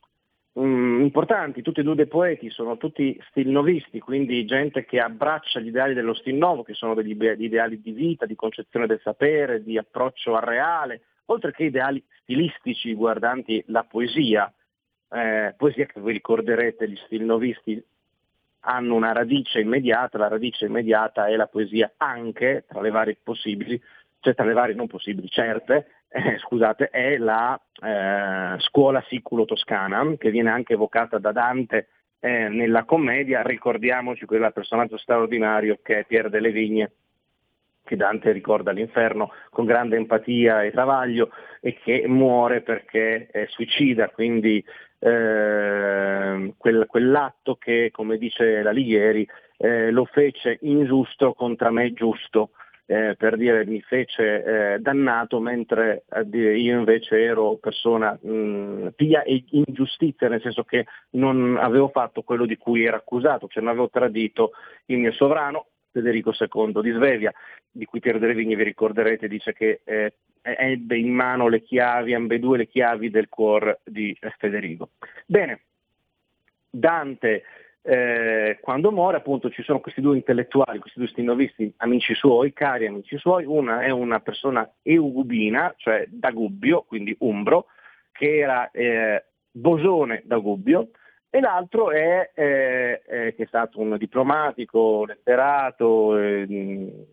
mh, 0.53 0.61
mm, 0.61 1.01
importanti, 1.01 1.63
tutti 1.63 1.79
e 1.79 1.83
due 1.83 1.95
dei 1.95 2.05
poeti, 2.05 2.51
sono 2.51 2.77
tutti 2.77 3.19
stilnovisti, 3.29 3.99
quindi 3.99 4.45
gente 4.45 4.85
che 4.85 4.99
abbraccia 4.99 5.59
gli 5.59 5.67
ideali 5.67 5.95
dello 5.95 6.13
stil 6.13 6.35
nuovo, 6.35 6.61
che 6.61 6.75
sono 6.75 6.93
degli 6.93 7.17
ideali 7.19 7.81
di 7.81 7.91
vita, 7.91 8.27
di 8.27 8.35
concezione 8.35 8.85
del 8.85 9.01
sapere, 9.01 9.63
di 9.63 9.79
approccio 9.79 10.35
al 10.35 10.43
reale, 10.43 11.01
oltre 11.25 11.51
che 11.53 11.63
ideali 11.63 12.05
stilistici 12.21 12.93
guardanti 12.93 13.63
la 13.67 13.83
poesia, 13.83 14.53
eh, 15.09 15.55
poesia 15.57 15.87
che 15.87 15.99
voi 15.99 16.13
ricorderete, 16.13 16.87
gli 16.87 16.97
stilnovisti 17.05 17.83
hanno 18.61 18.95
una 18.95 19.13
radice 19.13 19.59
immediata, 19.59 20.17
la 20.17 20.27
radice 20.27 20.65
immediata 20.65 21.27
è 21.27 21.35
la 21.35 21.47
poesia 21.47 21.93
anche, 21.97 22.65
tra 22.67 22.81
le 22.81 22.89
varie 22.89 23.17
possibili, 23.21 23.81
cioè 24.19 24.35
tra 24.35 24.45
le 24.45 24.53
varie 24.53 24.75
non 24.75 24.87
possibili, 24.87 25.29
certe, 25.29 25.87
eh, 26.09 26.37
scusate, 26.39 26.89
è 26.89 27.17
la 27.17 27.59
eh, 27.81 28.59
scuola 28.59 29.03
siculo-toscana, 29.07 30.15
che 30.17 30.31
viene 30.31 30.49
anche 30.49 30.73
evocata 30.73 31.19
da 31.19 31.31
Dante 31.31 31.87
eh, 32.19 32.49
nella 32.49 32.83
commedia, 32.83 33.41
ricordiamoci 33.41 34.25
quel 34.25 34.51
personaggio 34.53 34.97
straordinario 34.97 35.79
che 35.81 35.99
è 35.99 36.05
Pier 36.05 36.29
delle 36.29 36.51
Vigne, 36.51 36.91
che 37.85 37.95
Dante 37.95 38.31
ricorda 38.31 38.71
all'inferno 38.71 39.31
con 39.49 39.65
grande 39.65 39.95
empatia 39.95 40.63
e 40.63 40.71
travaglio 40.71 41.31
e 41.61 41.75
che 41.81 42.05
muore 42.07 42.61
perché 42.61 43.27
è 43.27 43.45
suicida, 43.47 44.09
quindi 44.09 44.63
eh, 44.99 46.53
quel, 46.57 46.85
quell'atto 46.87 47.55
che, 47.55 47.89
come 47.91 48.17
dice 48.17 48.61
la 48.61 48.71
Lighieri, 48.71 49.27
eh, 49.57 49.91
lo 49.91 50.05
fece 50.05 50.57
ingiusto 50.61 51.33
contro 51.33 51.71
me 51.71 51.93
giusto, 51.93 52.51
eh, 52.85 53.15
per 53.15 53.37
dire 53.37 53.65
mi 53.65 53.81
fece 53.81 54.43
eh, 54.73 54.79
dannato 54.79 55.39
mentre 55.39 56.05
eh, 56.09 56.55
io 56.55 56.77
invece 56.79 57.21
ero 57.21 57.57
persona 57.57 58.17
mh, 58.19 58.93
pia 58.95 59.21
e 59.21 59.43
ingiustizia, 59.49 60.27
nel 60.27 60.41
senso 60.41 60.63
che 60.63 60.85
non 61.11 61.57
avevo 61.59 61.89
fatto 61.89 62.23
quello 62.23 62.45
di 62.45 62.57
cui 62.57 62.85
era 62.85 62.97
accusato, 62.97 63.47
cioè 63.47 63.61
non 63.61 63.73
avevo 63.73 63.89
tradito 63.89 64.51
il 64.85 64.97
mio 64.97 65.11
sovrano, 65.11 65.67
Federico 65.91 66.33
II 66.37 66.81
di 66.81 66.91
Svevia, 66.91 67.31
di 67.71 67.85
cui 67.85 67.99
Piero 67.99 68.19
delle 68.19 68.33
vi 68.33 68.63
ricorderete, 68.63 69.27
dice 69.27 69.53
che 69.53 69.81
eh, 69.83 70.13
ebbe 70.41 70.97
in 70.97 71.13
mano 71.13 71.47
le 71.47 71.61
chiavi, 71.61 72.13
ambedue 72.13 72.57
le 72.57 72.67
chiavi 72.67 73.09
del 73.09 73.29
cuore 73.29 73.79
di 73.83 74.17
Federico. 74.37 74.91
Bene, 75.25 75.61
Dante 76.69 77.43
eh, 77.81 78.59
quando 78.61 78.91
muore 78.91 79.17
appunto 79.17 79.49
ci 79.49 79.63
sono 79.63 79.79
questi 79.79 80.01
due 80.01 80.15
intellettuali, 80.15 80.79
questi 80.79 80.99
due 80.99 81.07
stinovisti, 81.07 81.73
amici 81.77 82.13
suoi, 82.13 82.53
cari 82.53 82.85
amici 82.85 83.17
suoi, 83.17 83.45
una 83.45 83.81
è 83.81 83.89
una 83.89 84.19
persona 84.19 84.69
eugubina, 84.81 85.73
cioè 85.77 86.05
da 86.07 86.29
Gubbio, 86.31 86.83
quindi 86.83 87.15
umbro, 87.19 87.67
che 88.11 88.37
era 88.37 88.69
eh, 88.71 89.23
Bosone 89.49 90.21
da 90.25 90.37
Gubbio, 90.37 90.89
e 91.29 91.39
l'altro 91.39 91.91
è, 91.91 92.31
eh, 92.33 93.01
eh, 93.07 93.35
che 93.35 93.43
è 93.43 93.45
stato 93.47 93.79
un 93.79 93.95
diplomatico, 93.97 95.05
letterato, 95.05 96.17
eh, 96.17 97.07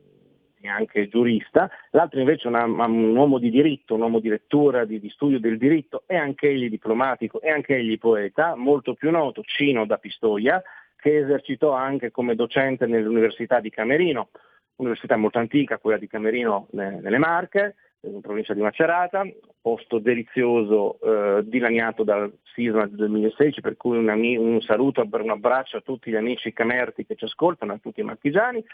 e 0.59 0.69
anche 0.69 1.09
giurista, 1.09 1.71
l'altro 1.91 2.19
invece 2.19 2.49
è 2.49 2.63
un 2.63 3.17
uomo 3.17 3.39
di 3.39 3.51
diritto, 3.51 3.95
un 3.95 4.01
uomo 4.01 4.21
di 4.21 4.29
lettura, 4.29 4.85
di, 4.85 4.99
di, 4.99 5.11
studio 5.11 5.39
del 5.39 5.59
diritto, 5.59 6.05
e 6.07 6.17
anche 6.17 6.49
egli 6.49 6.69
diplomatico, 6.69 7.41
e 7.41 7.51
anche 7.51 7.77
egli 7.77 7.99
poeta, 7.99 8.55
molto 8.57 8.95
più 8.95 9.11
noto, 9.11 9.43
Cino 9.45 9.85
da 9.87 9.99
Pistoia, 9.99 10.63
che 10.97 11.19
esercitò 11.19 11.73
anche 11.73 12.11
come 12.11 12.35
docente 12.35 12.87
nell'Università 12.87 13.61
di 13.61 13.71
Camerino, 13.71 14.31
università 14.77 15.17
molto 15.17 15.39
antica, 15.39 15.79
quella 15.79 15.99
di 15.99 16.09
Camerino 16.09 16.69
nelle 16.73 17.19
Marche, 17.19 17.77
in 18.09 18.21
provincia 18.21 18.55
di 18.55 18.61
Macerata, 18.61 19.27
posto 19.61 19.99
delizioso 19.99 20.99
eh, 21.01 21.43
dilaniato 21.45 22.05
dal 22.05 22.33
sisma 22.55 22.87
del 22.87 22.97
2016, 22.97 23.61
per 23.61 23.77
cui 23.77 23.99
un, 23.99 24.09
ami- 24.09 24.37
un 24.37 24.61
saluto 24.61 25.07
un 25.11 25.31
abbraccio 25.31 25.79
a 25.79 25.81
tutti 25.81 26.11
gli 26.11 26.17
amici 26.17 26.53
camerti 26.53 27.05
che 27.05 27.17
ci 27.17 27.25
ascoltano, 27.25 27.73
a 27.73 27.79
tutti 27.79 28.01
i 28.01 28.05
marchigiani 28.05 28.65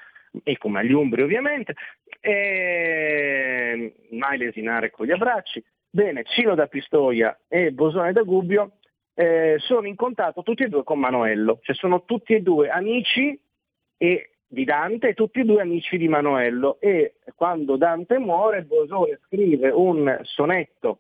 e 0.43 0.57
come 0.59 0.81
agli 0.81 0.93
umbri 0.93 1.23
ovviamente, 1.23 1.75
e 2.21 3.95
mai 4.11 4.39
lesinare 4.39 4.91
con 4.91 5.07
gli 5.07 5.12
abbracci. 5.12 5.62
Bene, 5.91 6.25
Cino 6.25 6.55
da 6.55 6.67
Pistoia 6.67 7.39
e 7.49 7.71
Bosone 7.73 8.12
da 8.12 8.23
Gubbio 8.23 8.79
eh, 9.15 9.57
sono 9.59 9.87
in 9.87 9.95
contatto 9.95 10.43
tutti 10.43 10.62
e 10.62 10.69
due 10.69 10.85
con 10.85 10.99
Manuello, 10.99 11.59
cioè 11.62 11.75
sono 11.75 12.05
tutti 12.05 12.35
e 12.35 12.41
due 12.41 12.71
amici 12.71 13.39
e 13.99 14.32
di 14.53 14.65
Dante 14.65 15.09
e 15.09 15.15
tutti 15.15 15.41
e 15.41 15.45
due 15.45 15.63
amici 15.63 15.97
di 15.97 16.09
Manuello. 16.09 16.77
E 16.79 17.15
quando 17.35 17.77
Dante 17.77 18.19
muore 18.19 18.65
Bosone 18.65 19.19
scrive 19.25 19.71
un 19.71 20.21
sonetto 20.25 20.99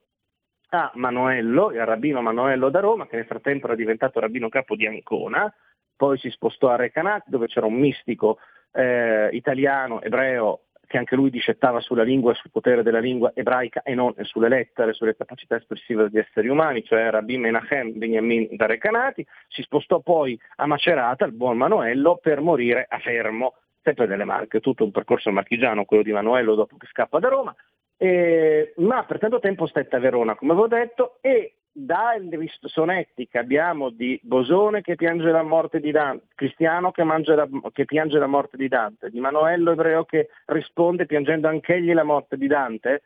a 0.70 0.90
Manuello, 0.94 1.70
il 1.70 1.84
rabbino 1.84 2.22
Manuello 2.22 2.70
da 2.70 2.80
Roma, 2.80 3.06
che 3.06 3.16
nel 3.16 3.26
frattempo 3.26 3.66
era 3.66 3.74
diventato 3.74 4.20
rabbino 4.20 4.48
capo 4.48 4.74
di 4.74 4.86
Ancona, 4.86 5.54
poi 5.94 6.16
si 6.16 6.30
spostò 6.30 6.68
a 6.68 6.76
Recanati 6.76 7.28
dove 7.28 7.46
c'era 7.46 7.66
un 7.66 7.74
mistico 7.74 8.38
eh, 8.72 9.28
italiano, 9.32 10.00
ebreo, 10.00 10.62
che 10.92 10.98
anche 10.98 11.16
lui 11.16 11.30
discettava 11.30 11.80
sulla 11.80 12.02
lingua 12.02 12.34
sul 12.34 12.50
potere 12.50 12.82
della 12.82 12.98
lingua 12.98 13.32
ebraica 13.34 13.80
e 13.80 13.94
non 13.94 14.12
sulle 14.20 14.50
lettere, 14.50 14.92
sulle 14.92 15.16
capacità 15.16 15.56
espressive 15.56 16.10
degli 16.10 16.18
esseri 16.18 16.48
umani, 16.48 16.84
cioè 16.84 17.08
Rabbi 17.08 17.38
Menachem 17.38 17.96
Beniamin 17.96 18.48
da 18.56 18.66
Recanati, 18.66 19.26
si 19.48 19.62
spostò 19.62 20.00
poi 20.00 20.38
a 20.56 20.66
Macerata, 20.66 21.24
il 21.24 21.32
buon 21.32 21.56
Manuello, 21.56 22.18
per 22.20 22.42
morire 22.42 22.84
a 22.86 22.98
Fermo, 22.98 23.54
sempre 23.82 24.06
delle 24.06 24.24
Marche, 24.24 24.60
tutto 24.60 24.84
un 24.84 24.90
percorso 24.90 25.30
marchigiano, 25.30 25.86
quello 25.86 26.02
di 26.02 26.12
Manuello 26.12 26.54
dopo 26.54 26.76
che 26.76 26.86
scappa 26.88 27.18
da 27.18 27.28
Roma, 27.28 27.56
eh, 27.96 28.74
ma 28.76 29.02
per 29.04 29.18
tanto 29.18 29.38
tempo 29.38 29.66
stette 29.66 29.96
a 29.96 29.98
Verona, 29.98 30.34
come 30.34 30.52
avevo 30.52 30.68
detto, 30.68 31.16
e 31.22 31.54
dai 31.72 32.28
sonetti 32.60 33.26
che 33.28 33.38
abbiamo 33.38 33.88
di 33.88 34.20
Bosone 34.22 34.82
che 34.82 34.94
piange 34.94 35.30
la 35.30 35.42
morte 35.42 35.80
di 35.80 35.90
Dante, 35.90 36.26
Cristiano 36.34 36.90
che, 36.90 37.02
la, 37.02 37.48
che, 37.72 37.86
piange 37.86 38.18
la 38.18 38.26
morte 38.26 38.58
di 38.58 38.68
Dante, 38.68 39.08
di 39.08 39.18
Manuello 39.18 39.72
Ebreo 39.72 40.04
che 40.04 40.28
risponde 40.46 41.06
piangendo 41.06 41.48
anch'egli 41.48 41.92
la 41.94 42.04
morte 42.04 42.36
di 42.36 42.46
Dante, 42.46 43.02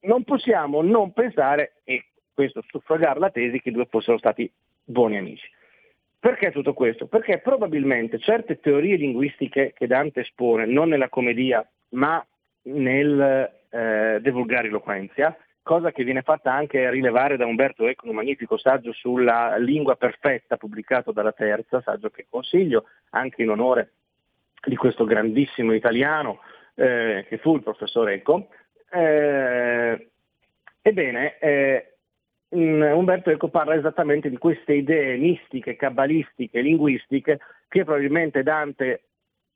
non 0.00 0.24
possiamo 0.24 0.80
non 0.80 1.12
pensare, 1.12 1.74
e 1.84 2.06
questo 2.32 2.64
suffragare 2.68 3.20
la 3.20 3.30
tesi, 3.30 3.60
che 3.60 3.68
i 3.68 3.72
due 3.72 3.86
fossero 3.86 4.16
stati 4.16 4.50
buoni 4.82 5.18
amici. 5.18 5.48
Perché 6.18 6.52
tutto 6.52 6.72
questo? 6.72 7.06
Perché 7.06 7.38
probabilmente 7.38 8.18
certe 8.18 8.60
teorie 8.60 8.96
linguistiche 8.96 9.72
che 9.74 9.86
Dante 9.86 10.20
espone, 10.20 10.64
non 10.64 10.88
nella 10.88 11.08
commedia, 11.08 11.66
ma 11.90 12.24
nel 12.62 13.50
eh, 13.70 14.18
De 14.20 14.30
Vulgariloquenzia, 14.30 15.36
cosa 15.62 15.92
che 15.92 16.04
viene 16.04 16.22
fatta 16.22 16.52
anche 16.52 16.90
rilevare 16.90 17.36
da 17.36 17.46
Umberto 17.46 17.86
Eco, 17.86 18.08
un 18.08 18.14
magnifico 18.14 18.56
saggio 18.56 18.92
sulla 18.92 19.56
lingua 19.56 19.96
perfetta 19.96 20.56
pubblicato 20.56 21.12
dalla 21.12 21.32
Terza, 21.32 21.80
saggio 21.82 22.10
che 22.10 22.26
consiglio 22.28 22.86
anche 23.10 23.42
in 23.42 23.50
onore 23.50 23.92
di 24.64 24.76
questo 24.76 25.04
grandissimo 25.04 25.72
italiano 25.72 26.40
eh, 26.74 27.24
che 27.28 27.38
fu 27.38 27.56
il 27.56 27.62
professor 27.62 28.08
Eco. 28.08 28.48
Eh, 28.90 30.10
ebbene, 30.82 31.38
eh, 31.38 31.94
Umberto 32.50 33.30
Eco 33.30 33.48
parla 33.48 33.76
esattamente 33.76 34.28
di 34.28 34.38
queste 34.38 34.74
idee 34.74 35.16
mistiche, 35.16 35.76
cabalistiche, 35.76 36.60
linguistiche 36.60 37.38
che 37.68 37.84
probabilmente 37.84 38.42
Dante 38.42 39.02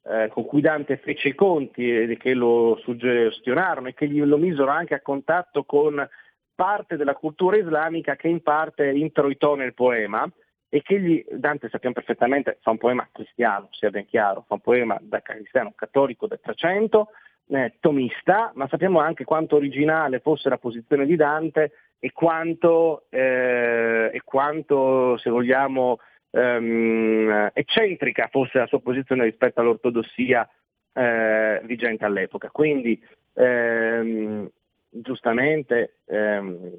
eh, 0.06 0.28
con 0.28 0.44
cui 0.44 0.61
Dante 0.61 0.99
fece 0.99 1.28
i 1.28 1.34
conti 1.34 1.90
e 1.90 2.16
che 2.16 2.34
lo 2.34 2.78
suggestionarono 2.82 3.88
e 3.88 3.94
che 3.94 4.06
lo 4.06 4.37
misero 4.37 4.70
anche 4.70 4.94
a 4.94 5.00
contatto 5.00 5.64
con 5.64 6.06
parte 6.54 6.96
della 6.96 7.14
cultura 7.14 7.56
islamica 7.56 8.16
che 8.16 8.28
in 8.28 8.42
parte 8.42 8.90
introitò 8.90 9.54
nel 9.54 9.75
poema 9.75 10.30
e 10.68 10.82
che 10.82 11.00
gli, 11.00 11.25
Dante 11.30 11.68
sappiamo 11.68 11.94
perfettamente 11.94 12.58
fa 12.61 12.70
un 12.70 12.78
poema 12.78 13.08
cristiano, 13.12 13.68
sia 13.70 13.90
ben 13.90 14.06
chiaro, 14.06 14.44
fa 14.46 14.54
un 14.54 14.61
poema 14.61 14.99
da 15.00 15.20
cristiano 15.20 15.73
cattolico 15.75 16.26
del 16.26 16.40
300, 16.40 17.08
eh, 17.46 17.75
tomista, 17.78 18.50
ma 18.54 18.67
sappiamo 18.69 18.99
anche 18.99 19.25
quanto 19.25 19.56
originale 19.56 20.21
fosse 20.21 20.49
la 20.49 20.58
posizione 20.58 21.06
di 21.06 21.17
Dante 21.17 21.73
e 21.99 22.10
quanto, 22.12 23.06
eh, 23.10 24.10
e 24.12 24.21
quanto 24.25 25.17
se 25.17 25.30
vogliamo, 25.30 25.99
ehm, 26.34 27.50
eccentrica 27.52 28.28
fosse 28.30 28.58
la 28.58 28.66
sua 28.66 28.80
posizione 28.80 29.25
rispetto 29.25 29.60
all'ortodossia 29.60 30.49
eh, 30.92 31.60
vigente 31.64 32.04
all'epoca. 32.04 32.50
Quindi 32.50 33.00
ehm, 33.34 34.50
giustamente 34.88 35.99
ehm, 36.06 36.73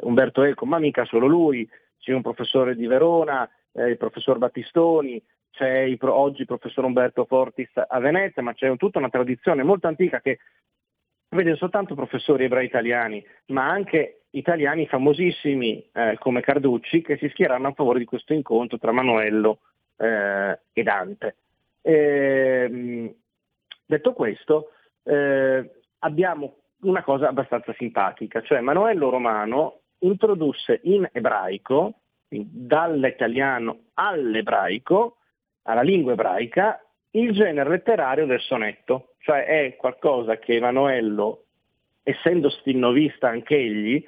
Umberto 0.00 0.42
Eco, 0.42 0.66
ma 0.66 0.78
mica 0.78 1.04
solo 1.04 1.26
lui, 1.26 1.68
c'è 1.98 2.12
un 2.12 2.22
professore 2.22 2.74
di 2.74 2.86
Verona, 2.86 3.48
eh, 3.72 3.88
il 3.88 3.96
professor 3.96 4.38
Battistoni, 4.38 5.22
c'è 5.50 5.80
il, 5.80 5.98
oggi 6.02 6.40
il 6.40 6.46
professor 6.46 6.84
Umberto 6.84 7.24
Fortis 7.26 7.70
a 7.74 7.98
Venezia, 8.00 8.42
ma 8.42 8.54
c'è 8.54 8.74
tutta 8.76 8.98
una 8.98 9.08
tradizione 9.08 9.62
molto 9.62 9.86
antica 9.86 10.20
che 10.20 10.38
vede 11.34 11.56
soltanto 11.56 11.94
professori 11.94 12.44
ebrei 12.44 12.66
italiani, 12.66 13.24
ma 13.46 13.68
anche 13.68 14.22
italiani 14.30 14.86
famosissimi 14.86 15.88
eh, 15.92 16.16
come 16.18 16.40
Carducci 16.40 17.02
che 17.02 17.16
si 17.18 17.28
schieranno 17.28 17.68
a 17.68 17.72
favore 17.72 17.98
di 17.98 18.04
questo 18.04 18.32
incontro 18.32 18.78
tra 18.78 18.92
Manuello 18.92 19.58
eh, 19.96 20.58
e 20.72 20.82
Dante. 20.82 21.36
E, 21.82 21.92
ehm, 21.92 23.14
detto 23.86 24.12
questo, 24.12 24.70
eh, 25.02 25.70
abbiamo 26.00 26.56
una 26.82 27.02
cosa 27.02 27.28
abbastanza 27.28 27.72
simpatica, 27.76 28.42
cioè 28.42 28.60
Manuello 28.60 29.10
Romano 29.10 29.80
introdusse 30.00 30.80
in 30.84 31.08
ebraico, 31.12 32.00
dall'italiano 32.28 33.84
all'ebraico, 33.94 35.18
alla 35.62 35.82
lingua 35.82 36.12
ebraica, 36.12 36.83
il 37.14 37.32
genere 37.32 37.68
letterario 37.68 38.26
del 38.26 38.40
sonetto, 38.40 39.14
cioè 39.18 39.44
è 39.44 39.76
qualcosa 39.76 40.38
che 40.38 40.54
Emanuello, 40.54 41.44
essendo 42.02 42.50
stilnovista 42.50 43.28
anch'egli, 43.28 44.04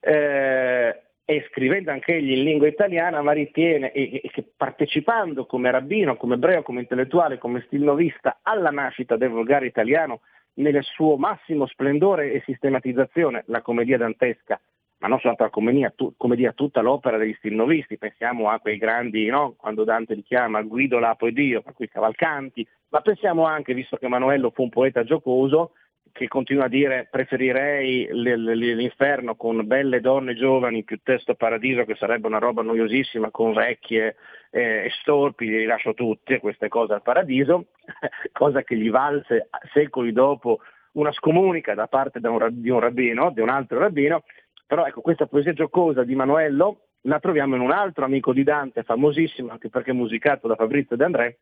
eh, 0.00 1.00
e 1.28 1.44
scrivendo 1.50 1.90
anch'egli 1.90 2.32
in 2.32 2.44
lingua 2.44 2.68
italiana, 2.68 3.20
ma 3.20 3.32
ritiene 3.32 3.90
e, 3.90 4.20
e, 4.22 4.30
che 4.30 4.44
partecipando 4.56 5.44
come 5.44 5.70
rabbino, 5.72 6.16
come 6.16 6.34
ebreo, 6.34 6.62
come 6.62 6.80
intellettuale, 6.80 7.38
come 7.38 7.64
stilnovista 7.66 8.38
alla 8.42 8.70
nascita 8.70 9.16
del 9.16 9.30
volgare 9.30 9.66
italiano 9.66 10.20
nel 10.54 10.82
suo 10.84 11.16
massimo 11.16 11.66
splendore 11.66 12.32
e 12.32 12.42
sistematizzazione, 12.46 13.42
la 13.48 13.60
commedia 13.60 13.98
dantesca, 13.98 14.60
la 15.08 15.50
commedia, 15.50 15.92
tu, 15.94 16.14
commedia 16.16 16.52
tutta 16.52 16.80
l'opera 16.80 17.16
degli 17.16 17.34
stilnovisti, 17.38 17.98
pensiamo 17.98 18.50
a 18.50 18.58
quei 18.58 18.78
grandi, 18.78 19.26
no? 19.26 19.54
quando 19.56 19.84
Dante 19.84 20.14
li 20.14 20.22
chiama 20.22 20.62
Guido, 20.62 20.98
Lapo 20.98 21.26
e 21.26 21.32
Dio, 21.32 21.62
per 21.62 21.74
cui 21.74 21.88
Cavalcanti, 21.88 22.66
ma 22.88 23.00
pensiamo 23.00 23.44
anche, 23.44 23.74
visto 23.74 23.96
che 23.96 24.06
Emanuello 24.06 24.50
fu 24.50 24.62
un 24.62 24.70
poeta 24.70 25.04
giocoso, 25.04 25.72
che 26.16 26.28
continua 26.28 26.64
a 26.64 26.68
dire 26.68 27.08
preferirei 27.10 28.08
l'inferno 28.10 29.36
con 29.36 29.66
belle 29.66 30.00
donne 30.00 30.34
giovani 30.34 30.82
piuttosto 30.82 31.34
paradiso 31.34 31.84
che 31.84 31.94
sarebbe 31.94 32.26
una 32.26 32.38
roba 32.38 32.62
noiosissima 32.62 33.30
con 33.30 33.52
vecchie 33.52 34.16
eh, 34.50 34.86
e 34.86 34.90
storpi, 35.00 35.46
li 35.46 35.66
lascio 35.66 35.92
tutte 35.92 36.40
queste 36.40 36.68
cose 36.68 36.94
al 36.94 37.02
paradiso, 37.02 37.66
cosa 38.32 38.62
che 38.62 38.76
gli 38.76 38.88
valse 38.88 39.50
secoli 39.74 40.12
dopo 40.12 40.60
una 40.92 41.12
scomunica 41.12 41.74
da 41.74 41.86
parte 41.86 42.20
di 42.20 42.68
un 42.70 42.80
rabbino, 42.80 43.30
di 43.30 43.40
un 43.40 43.50
altro 43.50 43.78
rabbino, 43.78 44.24
però 44.66 44.86
ecco 44.86 45.00
questa 45.00 45.26
poesia 45.26 45.52
giocosa 45.52 46.04
di 46.04 46.14
Manuello 46.14 46.80
la 47.02 47.20
troviamo 47.20 47.54
in 47.54 47.60
un 47.60 47.70
altro 47.70 48.04
amico 48.04 48.32
di 48.32 48.42
Dante, 48.42 48.82
famosissimo 48.82 49.50
anche 49.50 49.68
perché 49.68 49.92
musicato 49.92 50.48
da 50.48 50.56
Fabrizio 50.56 50.96
De 50.96 51.04
André, 51.04 51.38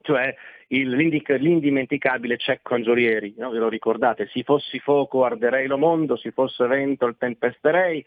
cioè 0.00 0.34
il, 0.68 0.90
l'indimenticabile 0.90 2.36
Cecco 2.36 2.74
Angiolieri, 2.74 3.34
no? 3.36 3.50
ve 3.50 3.58
lo 3.58 3.68
ricordate, 3.68 4.28
se 4.32 4.42
fossi 4.42 4.78
fuoco 4.78 5.24
arderei 5.24 5.66
lo 5.66 5.78
mondo, 5.78 6.16
se 6.16 6.30
fosse 6.30 6.66
vento 6.66 7.06
il 7.06 7.16
tempesterei, 7.18 8.04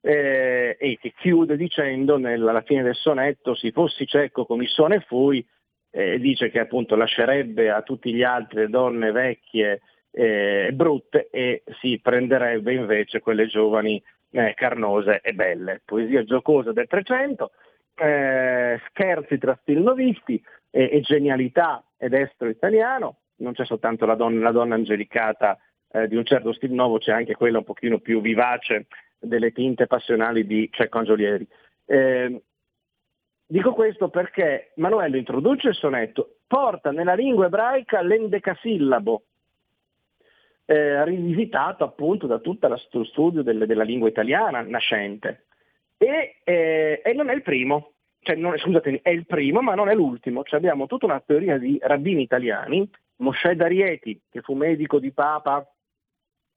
eh, 0.00 0.76
e 0.78 0.98
che 1.00 1.14
chiude 1.16 1.56
dicendo 1.56 2.18
nella, 2.18 2.50
alla 2.50 2.62
fine 2.62 2.82
del 2.82 2.94
sonetto, 2.94 3.54
se 3.54 3.72
fossi 3.72 4.06
cieco 4.06 4.44
come 4.44 4.66
sono 4.66 4.94
e 4.94 5.00
fui, 5.00 5.46
eh, 5.90 6.18
dice 6.18 6.50
che 6.50 6.58
appunto 6.58 6.94
lascerebbe 6.94 7.70
a 7.70 7.82
tutti 7.82 8.12
gli 8.12 8.22
altri 8.22 8.68
donne 8.68 9.12
vecchie 9.12 9.80
eh, 10.14 10.70
brutte 10.72 11.28
e 11.30 11.64
si 11.80 11.98
prenderebbe 12.00 12.72
invece 12.72 13.20
quelle 13.20 13.46
giovani 13.46 14.02
eh, 14.30 14.54
carnose 14.54 15.20
e 15.22 15.32
belle. 15.32 15.82
Poesia 15.84 16.22
giocosa 16.24 16.72
del 16.72 16.86
300, 16.86 17.50
eh, 17.96 18.80
scherzi 18.88 19.38
tra 19.38 19.58
stilnovisti, 19.60 20.42
e, 20.74 20.88
e 20.90 21.00
genialità 21.00 21.84
ed 21.96 22.14
estro 22.14 22.48
italiano, 22.48 23.18
non 23.36 23.52
c'è 23.52 23.64
soltanto 23.64 24.06
la 24.06 24.16
donna, 24.16 24.42
la 24.42 24.50
donna 24.50 24.74
angelicata 24.74 25.56
eh, 25.92 26.08
di 26.08 26.16
un 26.16 26.24
certo 26.24 26.52
stil 26.52 26.72
nuovo, 26.72 26.98
c'è 26.98 27.12
anche 27.12 27.36
quella 27.36 27.58
un 27.58 27.64
pochino 27.64 28.00
più 28.00 28.20
vivace 28.20 28.88
delle 29.20 29.52
tinte 29.52 29.86
passionali 29.86 30.44
di 30.44 30.68
Cecco 30.72 30.98
Angiolieri. 30.98 31.46
Eh, 31.86 32.42
dico 33.46 33.72
questo 33.72 34.08
perché 34.08 34.72
Manuello 34.76 35.16
introduce 35.16 35.68
il 35.68 35.74
sonetto, 35.74 36.38
porta 36.46 36.90
nella 36.90 37.14
lingua 37.14 37.46
ebraica 37.46 38.02
l'endecasillabo, 38.02 39.22
eh, 40.66 41.04
rivisitato 41.04 41.84
appunto 41.84 42.26
da 42.26 42.38
tutto 42.38 42.68
lo 42.68 43.04
studio 43.04 43.42
delle, 43.42 43.66
della 43.66 43.84
lingua 43.84 44.08
italiana 44.08 44.62
nascente. 44.62 45.46
E, 45.96 46.36
eh, 46.44 47.02
e 47.04 47.12
non 47.12 47.30
è 47.30 47.34
il 47.34 47.42
primo, 47.42 47.92
cioè, 48.20 48.36
non, 48.36 48.56
scusatemi, 48.56 49.00
è 49.02 49.10
il 49.10 49.26
primo 49.26 49.60
ma 49.60 49.74
non 49.74 49.88
è 49.88 49.94
l'ultimo. 49.94 50.42
Cioè, 50.42 50.58
abbiamo 50.58 50.86
tutta 50.86 51.06
una 51.06 51.20
teoria 51.20 51.58
di 51.58 51.78
rabbini 51.80 52.22
italiani, 52.22 52.88
Mosè 53.16 53.54
D'Arieti, 53.54 54.20
che 54.30 54.40
fu 54.40 54.54
medico 54.54 54.98
di 54.98 55.12
Papa 55.12 55.66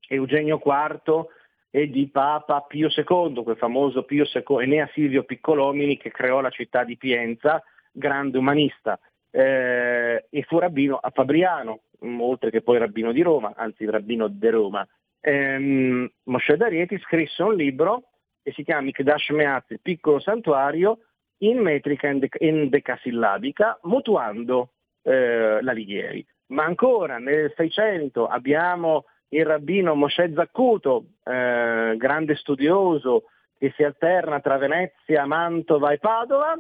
Eugenio 0.07 0.61
IV 0.63 1.25
e 1.69 1.89
di 1.89 2.07
Papa 2.07 2.61
Pio 2.61 2.87
II, 2.87 3.43
quel 3.43 3.57
famoso 3.57 4.03
Pio 4.03 4.23
II, 4.23 4.63
Enea 4.63 4.89
Silvio 4.93 5.23
Piccolomini 5.23 5.97
che 5.97 6.11
creò 6.11 6.39
la 6.39 6.49
città 6.49 6.83
di 6.83 6.97
Pienza, 6.97 7.61
grande 7.91 8.37
umanista, 8.37 8.97
eh, 9.29 10.25
e 10.29 10.41
fu 10.43 10.59
rabbino 10.59 10.95
a 10.95 11.09
Fabriano, 11.09 11.81
oltre 12.01 12.49
che 12.49 12.61
poi 12.61 12.77
rabbino 12.77 13.11
di 13.11 13.21
Roma, 13.21 13.53
anzi 13.55 13.85
rabbino 13.85 14.27
di 14.27 14.49
Roma. 14.49 14.87
Ehm, 15.21 16.09
Mosè 16.23 16.55
D'Arieti 16.55 16.97
scrisse 16.99 17.43
un 17.43 17.55
libro 17.55 18.03
che 18.43 18.51
si 18.53 18.63
chiama 18.63 18.81
Mikdash 18.81 19.29
Meaz, 19.29 19.65
il 19.69 19.81
piccolo 19.81 20.19
santuario, 20.19 20.99
in 21.39 21.59
metrica 21.59 22.07
endecasillabica, 22.07 23.79
mutuando 23.83 24.71
eh, 25.03 25.61
l'Alighieri. 25.61 26.25
Ma 26.47 26.63
ancora 26.63 27.17
nel 27.17 27.51
600 27.55 28.27
abbiamo 28.27 29.05
il 29.29 29.45
rabbino 29.45 29.95
Moshe 29.95 30.31
Zaccuto, 30.33 31.07
eh, 31.23 31.95
grande 31.97 32.35
studioso 32.35 33.25
che 33.57 33.73
si 33.75 33.83
alterna 33.83 34.39
tra 34.39 34.57
Venezia, 34.57 35.25
Mantova 35.25 35.91
e 35.91 35.97
Padova, 35.97 36.55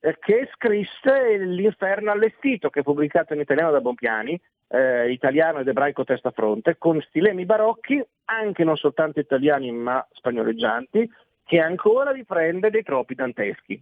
eh, 0.00 0.16
che 0.20 0.48
scrisse 0.54 1.36
L'inferno 1.38 2.12
allestito, 2.12 2.70
che 2.70 2.80
è 2.80 2.82
pubblicato 2.84 3.34
in 3.34 3.40
italiano 3.40 3.72
da 3.72 3.80
Bonpiani, 3.80 4.40
eh, 4.74 5.10
italiano 5.10 5.60
ed 5.60 5.68
ebraico 5.68 6.04
testa 6.04 6.30
fronte, 6.30 6.76
con 6.78 7.00
stilemi 7.02 7.44
barocchi, 7.44 8.04
anche 8.26 8.64
non 8.64 8.76
soltanto 8.76 9.20
italiani 9.20 9.70
ma 9.70 10.04
spagnoleggianti, 10.12 11.08
che 11.44 11.60
ancora 11.60 12.10
riprende 12.10 12.70
dei 12.70 12.82
troppi 12.82 13.14
danteschi. 13.14 13.80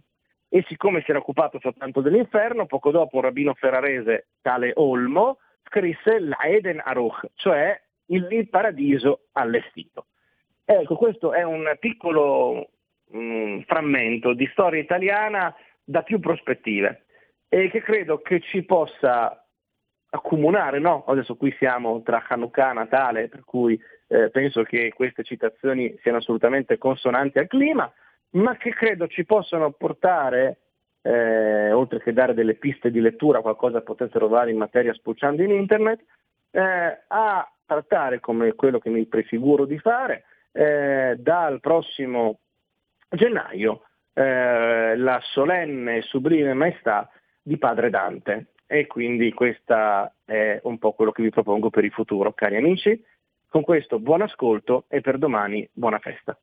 E 0.49 0.63
siccome 0.67 1.01
si 1.01 1.09
era 1.09 1.19
occupato 1.19 1.59
soltanto 1.59 2.01
dell'inferno, 2.01 2.67
poco 2.67 2.91
dopo 2.91 3.15
un 3.15 3.23
rabbino 3.23 3.55
ferrarese, 3.55 4.27
tale 4.41 4.71
Olmo, 4.75 5.39
scrisse 5.65 6.19
l'Aeden 6.19 6.79
Aruch, 6.83 7.25
cioè 7.35 7.79
il, 8.07 8.47
paradiso 8.49 9.27
allestito. 9.31 10.07
Ecco, 10.63 10.95
questo 10.95 11.33
è 11.33 11.41
un 11.41 11.75
piccolo 11.79 12.69
mh, 13.07 13.17
mm, 13.17 13.59
frammento 13.61 14.33
di 14.33 14.47
storia 14.51 14.79
italiana 14.79 15.53
da 15.83 16.03
più 16.03 16.19
prospettive 16.19 17.05
e 17.49 17.69
che 17.69 17.81
credo 17.81 18.21
che 18.21 18.39
ci 18.41 18.63
possa 18.63 19.42
accomunare, 20.13 20.79
no? 20.79 21.03
Adesso 21.07 21.35
qui 21.35 21.53
siamo 21.57 22.01
tra 22.03 22.23
Hanukkah 22.27 22.71
e 22.71 22.73
Natale, 22.73 23.29
per 23.29 23.43
cui 23.43 23.79
eh, 24.07 24.29
penso 24.29 24.63
che 24.63 24.93
queste 24.93 25.23
citazioni 25.23 25.97
siano 26.01 26.17
assolutamente 26.17 26.77
consonanti 26.77 27.39
al 27.39 27.47
clima, 27.47 27.91
ma 28.31 28.55
che 28.57 28.71
credo 28.71 29.07
ci 29.07 29.25
possano 29.25 29.71
portare, 29.71 30.57
eh, 31.01 31.71
oltre 31.71 31.99
che 31.99 32.13
dare 32.13 32.35
delle 32.35 32.55
piste 32.55 32.91
di 32.91 32.99
lettura, 32.99 33.41
qualcosa 33.41 33.81
potete 33.81 34.11
trovare 34.11 34.51
in 34.51 34.57
materia 34.57 34.93
spulciando 34.93 35.41
in 35.41 35.51
internet, 35.51 36.01
eh, 36.51 36.99
a 37.07 37.51
trattare 37.65 38.19
come 38.19 38.53
quello 38.53 38.77
che 38.77 38.89
mi 38.89 39.05
prefiguro 39.07 39.65
di 39.65 39.79
fare 39.79 40.25
eh, 40.51 41.15
dal 41.17 41.59
prossimo 41.59 42.39
gennaio 43.09 43.81
eh, 44.13 44.95
la 44.95 45.19
solenne 45.23 45.97
e 45.97 46.01
sublime 46.03 46.53
maestà 46.53 47.09
di 47.41 47.57
Padre 47.57 47.89
Dante 47.89 48.52
E 48.66 48.86
quindi 48.86 49.32
questo 49.32 49.74
è 50.24 50.60
un 50.62 50.78
po' 50.78 50.92
quello 50.92 51.12
che 51.12 51.22
vi 51.22 51.30
propongo 51.30 51.70
per 51.70 51.84
il 51.84 51.92
futuro, 51.92 52.32
cari 52.32 52.56
amici. 52.56 53.02
Con 53.48 53.62
questo 53.62 53.98
buon 53.98 54.20
ascolto 54.20 54.84
e 54.88 55.00
per 55.00 55.16
domani 55.16 55.66
buona 55.72 55.98
festa. 55.98 56.38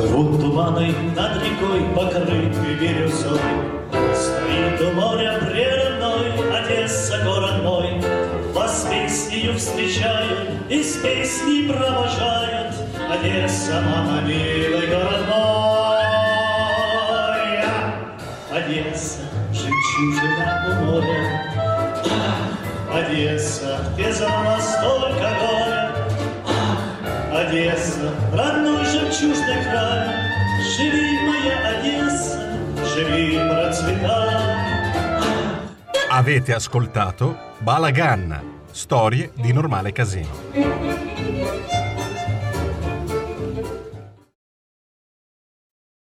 Плывут 0.00 0.40
туманы 0.40 0.94
над 1.14 1.36
рекой, 1.42 1.82
покрытые 1.94 2.74
бирюзой. 2.80 3.38
Стоит 4.14 4.80
у 4.80 4.92
песнею 9.55 9.57
встречают 9.57 10.49
и 10.69 10.83
с 10.83 10.97
песней 10.97 11.67
провожают. 11.67 12.75
Одесса, 13.09 13.81
мама, 13.81 14.21
милый 14.21 14.87
город 14.87 15.25
мой. 15.29 15.95
Одесса, 18.51 19.21
жемчужина 19.53 20.65
у 20.67 20.85
моря. 20.85 21.41
Одесса, 22.93 23.79
где 23.93 24.11
за 24.11 24.27
горя. 24.27 25.91
Одесса, 27.33 28.11
родной 28.33 28.85
жемчужный 28.85 29.63
край, 29.63 30.09
Живи, 30.77 31.19
моя 31.27 31.79
Одесса, 31.79 32.39
живи, 32.93 33.37
процветай. 33.37 34.35
Avete 36.09 36.53
ascoltato 36.53 37.37
Balagan, 37.59 38.54
storie 38.75 39.31
di 39.33 39.53
normale 39.53 39.93
casino. 39.93 41.04